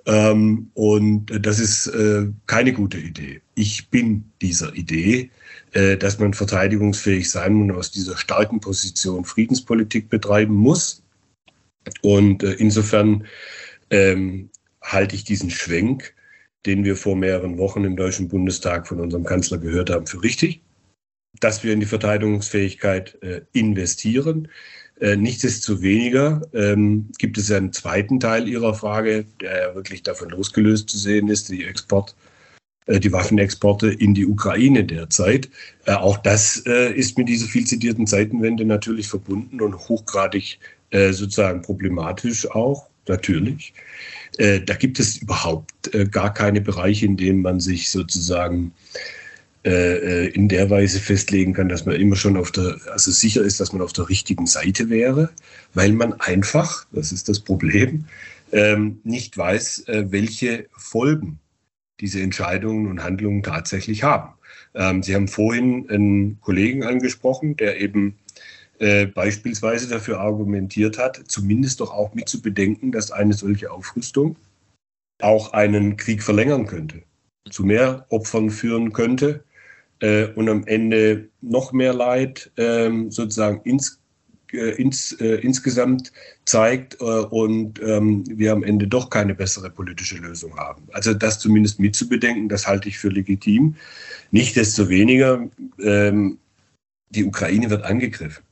Ähm, 0.05 0.69
und 0.73 1.27
das 1.45 1.59
ist 1.59 1.87
äh, 1.87 2.27
keine 2.47 2.73
gute 2.73 2.97
Idee. 2.97 3.41
Ich 3.55 3.89
bin 3.89 4.25
dieser 4.41 4.75
Idee. 4.75 5.29
Äh, 5.73 5.97
dass 5.97 6.17
man 6.17 6.33
verteidigungsfähig 6.33 7.29
sein 7.29 7.61
und 7.61 7.71
aus 7.71 7.91
dieser 7.91 8.17
starken 8.17 8.59
Position 8.59 9.23
Friedenspolitik 9.23 10.09
betreiben 10.09 10.55
muss. 10.55 11.03
Und 12.01 12.41
äh, 12.41 12.53
insofern 12.53 13.27
ähm, 13.91 14.49
halte 14.81 15.15
ich 15.15 15.25
diesen 15.25 15.51
Schwenk, 15.51 16.15
den 16.65 16.83
wir 16.83 16.95
vor 16.95 17.15
mehreren 17.15 17.59
Wochen 17.59 17.83
im 17.83 17.95
Deutschen 17.95 18.29
Bundestag 18.29 18.87
von 18.87 18.99
unserem 18.99 19.25
Kanzler 19.25 19.59
gehört 19.59 19.91
haben, 19.91 20.07
für 20.07 20.23
richtig, 20.23 20.61
dass 21.39 21.63
wir 21.63 21.71
in 21.71 21.79
die 21.79 21.85
Verteidigungsfähigkeit 21.85 23.21
äh, 23.21 23.41
investieren. 23.53 24.47
Äh, 24.99 25.17
nichtsdestoweniger 25.17 26.41
ähm, 26.51 27.11
gibt 27.19 27.37
es 27.37 27.51
einen 27.51 27.73
zweiten 27.73 28.19
Teil 28.19 28.47
Ihrer 28.47 28.73
Frage, 28.73 29.25
der 29.39 29.67
ja 29.67 29.75
wirklich 29.75 30.01
davon 30.01 30.29
losgelöst 30.29 30.89
zu 30.89 30.97
sehen 30.97 31.27
ist, 31.27 31.49
die 31.49 31.63
Export- 31.63 32.15
die 32.87 33.11
Waffenexporte 33.11 33.89
in 33.91 34.13
die 34.13 34.25
Ukraine 34.25 34.83
derzeit. 34.83 35.49
Äh, 35.85 35.93
auch 35.93 36.17
das 36.17 36.63
äh, 36.65 36.91
ist 36.93 37.17
mit 37.17 37.29
dieser 37.29 37.47
viel 37.47 37.65
zitierten 37.65 38.07
Zeitenwende 38.07 38.65
natürlich 38.65 39.07
verbunden 39.07 39.61
und 39.61 39.77
hochgradig 39.89 40.59
sozusagen 40.91 41.61
problematisch 41.61 42.49
auch, 42.49 42.87
natürlich. 43.07 43.75
Da 44.39 44.73
gibt 44.73 44.99
es 44.99 45.17
überhaupt 45.17 45.91
gar 46.09 46.33
keine 46.33 46.61
Bereiche, 46.61 47.05
in 47.05 47.15
denen 47.15 47.43
man 47.43 47.59
sich 47.59 47.91
sozusagen 47.91 48.73
in 49.61 50.47
der 50.49 50.67
Weise 50.71 50.99
festlegen 50.99 51.53
kann, 51.53 51.69
dass 51.69 51.85
man 51.85 51.93
immer 51.93 52.15
schon 52.15 52.37
auf 52.37 52.51
der, 52.51 52.75
also 52.91 53.11
sicher 53.11 53.43
ist, 53.43 53.59
dass 53.59 53.71
man 53.71 53.83
auf 53.83 53.93
der 53.93 54.09
richtigen 54.09 54.47
Seite 54.47 54.89
wäre, 54.89 55.29
weil 55.75 55.91
man 55.91 56.13
einfach, 56.13 56.87
das 56.91 57.11
ist 57.11 57.29
das 57.29 57.39
Problem, 57.39 58.05
ähm, 58.51 58.99
nicht 59.03 59.37
weiß, 59.37 59.83
welche 59.85 60.65
Folgen 60.75 61.37
diese 61.99 62.21
Entscheidungen 62.21 62.87
und 62.87 63.03
Handlungen 63.03 63.43
tatsächlich 63.43 64.03
haben. 64.03 64.33
Ähm, 64.73 65.03
Sie 65.03 65.15
haben 65.15 65.27
vorhin 65.27 65.89
einen 65.89 66.39
Kollegen 66.41 66.83
angesprochen, 66.83 67.57
der 67.57 67.79
eben 67.79 68.17
äh, 68.79 69.07
beispielsweise 69.07 69.89
dafür 69.89 70.19
argumentiert 70.19 70.97
hat, 70.97 71.21
zumindest 71.27 71.81
doch 71.81 71.93
auch 71.93 72.13
mit 72.13 72.29
zu 72.29 72.41
bedenken, 72.41 72.91
dass 72.91 73.11
eine 73.11 73.33
solche 73.33 73.71
Aufrüstung 73.71 74.37
auch 75.21 75.51
einen 75.51 75.97
Krieg 75.97 76.23
verlängern 76.23 76.65
könnte, 76.65 77.01
zu 77.49 77.65
mehr 77.65 78.05
Opfern 78.09 78.49
führen 78.49 78.93
könnte 78.93 79.43
äh, 79.99 80.27
und 80.27 80.47
am 80.47 80.65
Ende 80.65 81.27
noch 81.41 81.73
mehr 81.73 81.93
Leid 81.93 82.51
äh, 82.55 82.89
sozusagen 83.09 83.61
ins 83.63 83.98
ins, 84.57 85.13
äh, 85.13 85.35
insgesamt 85.35 86.11
zeigt 86.45 86.99
äh, 87.01 87.03
und 87.03 87.81
ähm, 87.81 88.23
wir 88.27 88.51
am 88.51 88.63
Ende 88.63 88.87
doch 88.87 89.09
keine 89.09 89.35
bessere 89.35 89.69
politische 89.69 90.17
Lösung 90.17 90.57
haben. 90.57 90.83
Also 90.91 91.13
das 91.13 91.39
zumindest 91.39 91.79
mitzubedenken, 91.79 92.49
das 92.49 92.67
halte 92.67 92.89
ich 92.89 92.97
für 92.97 93.09
legitim. 93.09 93.75
Nichtsdestoweniger, 94.31 95.47
ähm, 95.81 96.37
die 97.09 97.25
Ukraine 97.25 97.69
wird 97.69 97.83
angegriffen. 97.83 98.43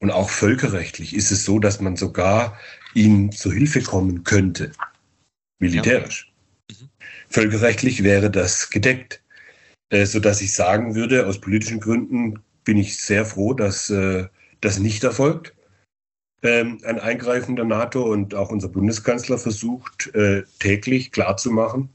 Und 0.00 0.10
auch 0.10 0.30
völkerrechtlich 0.30 1.14
ist 1.14 1.30
es 1.30 1.44
so, 1.44 1.58
dass 1.58 1.80
man 1.80 1.96
sogar 1.96 2.58
ihnen 2.94 3.32
zu 3.32 3.52
Hilfe 3.52 3.82
kommen 3.82 4.24
könnte, 4.24 4.72
militärisch. 5.58 6.32
Ja. 6.70 6.76
Mhm. 6.80 6.88
Völkerrechtlich 7.28 8.02
wäre 8.02 8.30
das 8.30 8.70
gedeckt, 8.70 9.22
äh, 9.90 10.06
sodass 10.06 10.40
ich 10.40 10.52
sagen 10.52 10.94
würde, 10.94 11.26
aus 11.26 11.40
politischen 11.40 11.80
Gründen 11.80 12.40
bin 12.64 12.76
ich 12.76 12.98
sehr 12.98 13.24
froh, 13.24 13.52
dass 13.52 13.90
äh, 13.90 14.26
das 14.60 14.78
nicht 14.78 15.04
erfolgt. 15.04 15.54
Ähm, 16.42 16.78
ein 16.84 16.98
Eingreifen 16.98 17.56
der 17.56 17.66
NATO 17.66 18.02
und 18.02 18.34
auch 18.34 18.50
unser 18.50 18.68
Bundeskanzler 18.68 19.38
versucht 19.38 20.14
äh, 20.14 20.42
täglich 20.58 21.12
klarzumachen, 21.12 21.90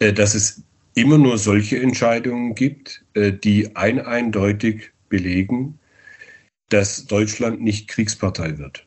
äh, 0.00 0.12
dass 0.12 0.34
es 0.34 0.62
immer 0.94 1.18
nur 1.18 1.38
solche 1.38 1.80
Entscheidungen 1.80 2.54
gibt, 2.54 3.04
äh, 3.14 3.32
die 3.32 3.76
ein 3.76 4.00
eindeutig 4.00 4.90
belegen, 5.08 5.78
dass 6.68 7.06
Deutschland 7.06 7.60
nicht 7.60 7.88
Kriegspartei 7.88 8.58
wird 8.58 8.86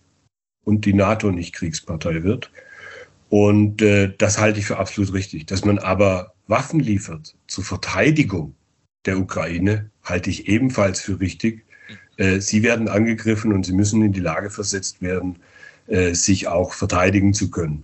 und 0.65 0.85
die 0.85 0.93
NATO 0.93 1.31
nicht 1.31 1.53
Kriegspartei 1.53 2.23
wird. 2.23 2.51
Und 3.29 3.81
äh, 3.81 4.13
das 4.17 4.37
halte 4.37 4.59
ich 4.59 4.65
für 4.65 4.77
absolut 4.77 5.13
richtig. 5.13 5.45
Dass 5.47 5.65
man 5.65 5.79
aber 5.79 6.33
Waffen 6.47 6.79
liefert 6.79 7.35
zur 7.47 7.63
Verteidigung 7.63 8.55
der 9.05 9.17
Ukraine, 9.17 9.89
halte 10.03 10.29
ich 10.29 10.47
ebenfalls 10.47 11.01
für 11.01 11.19
richtig. 11.19 11.65
Äh, 12.17 12.39
sie 12.39 12.63
werden 12.63 12.87
angegriffen 12.87 13.53
und 13.53 13.65
sie 13.65 13.73
müssen 13.73 14.01
in 14.03 14.13
die 14.13 14.19
Lage 14.19 14.49
versetzt 14.49 15.01
werden, 15.01 15.37
äh, 15.87 16.13
sich 16.13 16.47
auch 16.47 16.73
verteidigen 16.73 17.33
zu 17.33 17.49
können. 17.51 17.83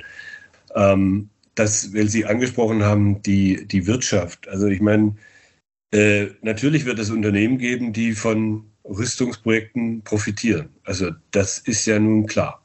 Ähm, 0.75 1.29
das, 1.55 1.93
weil 1.93 2.07
Sie 2.09 2.25
angesprochen 2.25 2.83
haben, 2.83 3.21
die, 3.23 3.67
die 3.67 3.85
Wirtschaft. 3.87 4.47
Also 4.47 4.67
ich 4.67 4.81
meine, 4.81 5.15
äh, 5.91 6.27
natürlich 6.41 6.85
wird 6.85 6.99
es 6.99 7.09
Unternehmen 7.09 7.57
geben, 7.57 7.93
die 7.93 8.13
von 8.13 8.71
Rüstungsprojekten 8.85 10.03
profitieren. 10.03 10.69
Also 10.83 11.11
das 11.31 11.59
ist 11.59 11.85
ja 11.85 11.99
nun 11.99 12.27
klar. 12.27 12.58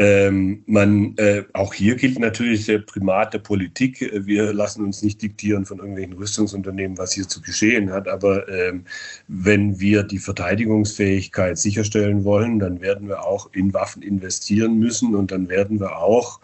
Ähm, 0.00 0.62
man, 0.66 1.16
äh, 1.16 1.42
auch 1.54 1.74
hier 1.74 1.96
gilt 1.96 2.20
natürlich 2.20 2.66
der 2.66 2.78
Primat 2.78 3.34
der 3.34 3.40
Politik. 3.40 3.98
Wir 4.14 4.52
lassen 4.52 4.84
uns 4.84 5.02
nicht 5.02 5.20
diktieren 5.20 5.66
von 5.66 5.78
irgendwelchen 5.78 6.12
Rüstungsunternehmen, 6.12 6.96
was 6.96 7.14
hier 7.14 7.26
zu 7.26 7.42
geschehen 7.42 7.90
hat. 7.90 8.06
Aber 8.06 8.48
ähm, 8.48 8.84
wenn 9.26 9.80
wir 9.80 10.04
die 10.04 10.20
Verteidigungsfähigkeit 10.20 11.58
sicherstellen 11.58 12.22
wollen, 12.22 12.60
dann 12.60 12.80
werden 12.80 13.08
wir 13.08 13.24
auch 13.24 13.50
in 13.52 13.74
Waffen 13.74 14.02
investieren 14.02 14.78
müssen 14.78 15.16
und 15.16 15.32
dann 15.32 15.48
werden 15.48 15.80
wir 15.80 15.96
auch 15.96 16.38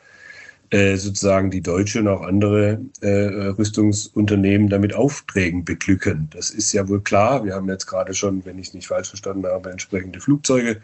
äh, 0.70 0.96
sozusagen 0.96 1.50
die 1.50 1.60
deutsche 1.60 2.00
und 2.00 2.08
auch 2.08 2.22
andere 2.22 2.80
äh, 3.00 3.08
Rüstungsunternehmen 3.08 4.68
damit 4.68 4.94
Aufträgen 4.94 5.64
beglücken. 5.64 6.28
Das 6.32 6.50
ist 6.50 6.72
ja 6.72 6.88
wohl 6.88 7.02
klar. 7.02 7.44
Wir 7.44 7.54
haben 7.54 7.68
jetzt 7.68 7.86
gerade 7.86 8.14
schon, 8.14 8.44
wenn 8.44 8.58
ich 8.58 8.68
es 8.68 8.74
nicht 8.74 8.88
falsch 8.88 9.08
verstanden 9.08 9.46
habe, 9.46 9.70
entsprechende 9.70 10.20
Flugzeuge 10.20 10.80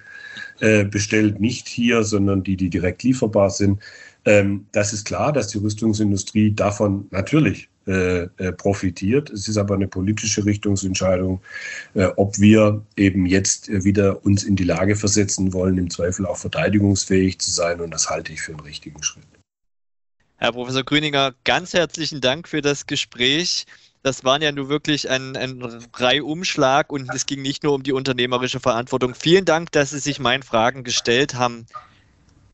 äh, 0.60 0.84
bestellt, 0.84 1.40
nicht 1.40 1.68
hier, 1.68 2.04
sondern 2.04 2.42
die, 2.42 2.56
die 2.56 2.70
direkt 2.70 3.02
lieferbar 3.02 3.50
sind. 3.50 3.80
Ähm, 4.24 4.66
das 4.72 4.92
ist 4.92 5.06
klar, 5.06 5.32
dass 5.32 5.48
die 5.48 5.58
Rüstungsindustrie 5.58 6.52
davon 6.52 7.06
natürlich 7.10 7.70
äh, 7.86 8.28
äh, 8.36 8.52
profitiert. 8.52 9.30
Es 9.30 9.48
ist 9.48 9.56
aber 9.56 9.74
eine 9.74 9.88
politische 9.88 10.44
Richtungsentscheidung, 10.44 11.40
äh, 11.94 12.08
ob 12.16 12.38
wir 12.38 12.84
eben 12.96 13.24
jetzt 13.24 13.68
wieder 13.84 14.24
uns 14.24 14.44
in 14.44 14.54
die 14.54 14.64
Lage 14.64 14.94
versetzen 14.96 15.52
wollen, 15.54 15.78
im 15.78 15.90
Zweifel 15.90 16.26
auch 16.26 16.36
verteidigungsfähig 16.36 17.38
zu 17.40 17.50
sein. 17.50 17.80
Und 17.80 17.92
das 17.92 18.10
halte 18.10 18.32
ich 18.32 18.42
für 18.42 18.52
einen 18.52 18.60
richtigen 18.60 19.02
Schritt. 19.02 19.39
Herr 20.42 20.52
Professor 20.52 20.82
Grüninger, 20.82 21.34
ganz 21.44 21.74
herzlichen 21.74 22.22
Dank 22.22 22.48
für 22.48 22.62
das 22.62 22.86
Gespräch. 22.86 23.66
Das 24.02 24.24
war 24.24 24.40
ja 24.40 24.50
nun 24.50 24.70
wirklich 24.70 25.10
ein, 25.10 25.36
ein 25.36 25.62
Reihumschlag 25.92 26.90
und 26.90 27.14
es 27.14 27.26
ging 27.26 27.42
nicht 27.42 27.62
nur 27.62 27.74
um 27.74 27.82
die 27.82 27.92
unternehmerische 27.92 28.58
Verantwortung. 28.58 29.14
Vielen 29.14 29.44
Dank, 29.44 29.70
dass 29.72 29.90
Sie 29.90 29.98
sich 29.98 30.18
meinen 30.18 30.42
Fragen 30.42 30.82
gestellt 30.82 31.34
haben. 31.34 31.66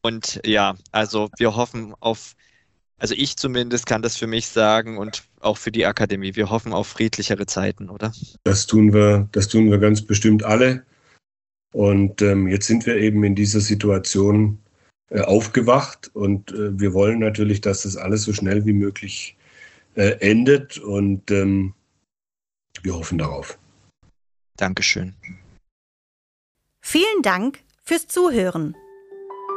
Und 0.02 0.40
ja, 0.44 0.74
also 0.90 1.30
wir 1.38 1.54
hoffen 1.54 1.94
auf, 2.00 2.34
also 2.98 3.14
ich 3.16 3.36
zumindest 3.36 3.86
kann 3.86 4.02
das 4.02 4.16
für 4.16 4.26
mich 4.26 4.48
sagen 4.48 4.98
und 4.98 5.22
auch 5.38 5.56
für 5.56 5.70
die 5.70 5.86
Akademie. 5.86 6.34
Wir 6.34 6.50
hoffen 6.50 6.72
auf 6.72 6.88
friedlichere 6.88 7.46
Zeiten, 7.46 7.88
oder? 7.88 8.12
Das 8.42 8.66
tun 8.66 8.92
wir, 8.92 9.28
das 9.30 9.46
tun 9.46 9.70
wir 9.70 9.78
ganz 9.78 10.02
bestimmt 10.02 10.42
alle. 10.42 10.84
Und 11.72 12.20
ähm, 12.20 12.48
jetzt 12.48 12.66
sind 12.66 12.84
wir 12.84 12.96
eben 12.96 13.22
in 13.22 13.36
dieser 13.36 13.60
Situation, 13.60 14.58
aufgewacht 15.10 16.10
und 16.14 16.52
äh, 16.52 16.78
wir 16.78 16.92
wollen 16.92 17.20
natürlich, 17.20 17.60
dass 17.60 17.82
das 17.82 17.96
alles 17.96 18.22
so 18.22 18.32
schnell 18.32 18.64
wie 18.66 18.72
möglich 18.72 19.36
äh, 19.94 20.16
endet 20.20 20.78
und 20.78 21.30
ähm, 21.30 21.74
wir 22.82 22.94
hoffen 22.94 23.18
darauf. 23.18 23.58
Dankeschön. 24.56 25.14
Vielen 26.80 27.22
Dank 27.22 27.60
fürs 27.82 28.06
Zuhören. 28.06 28.76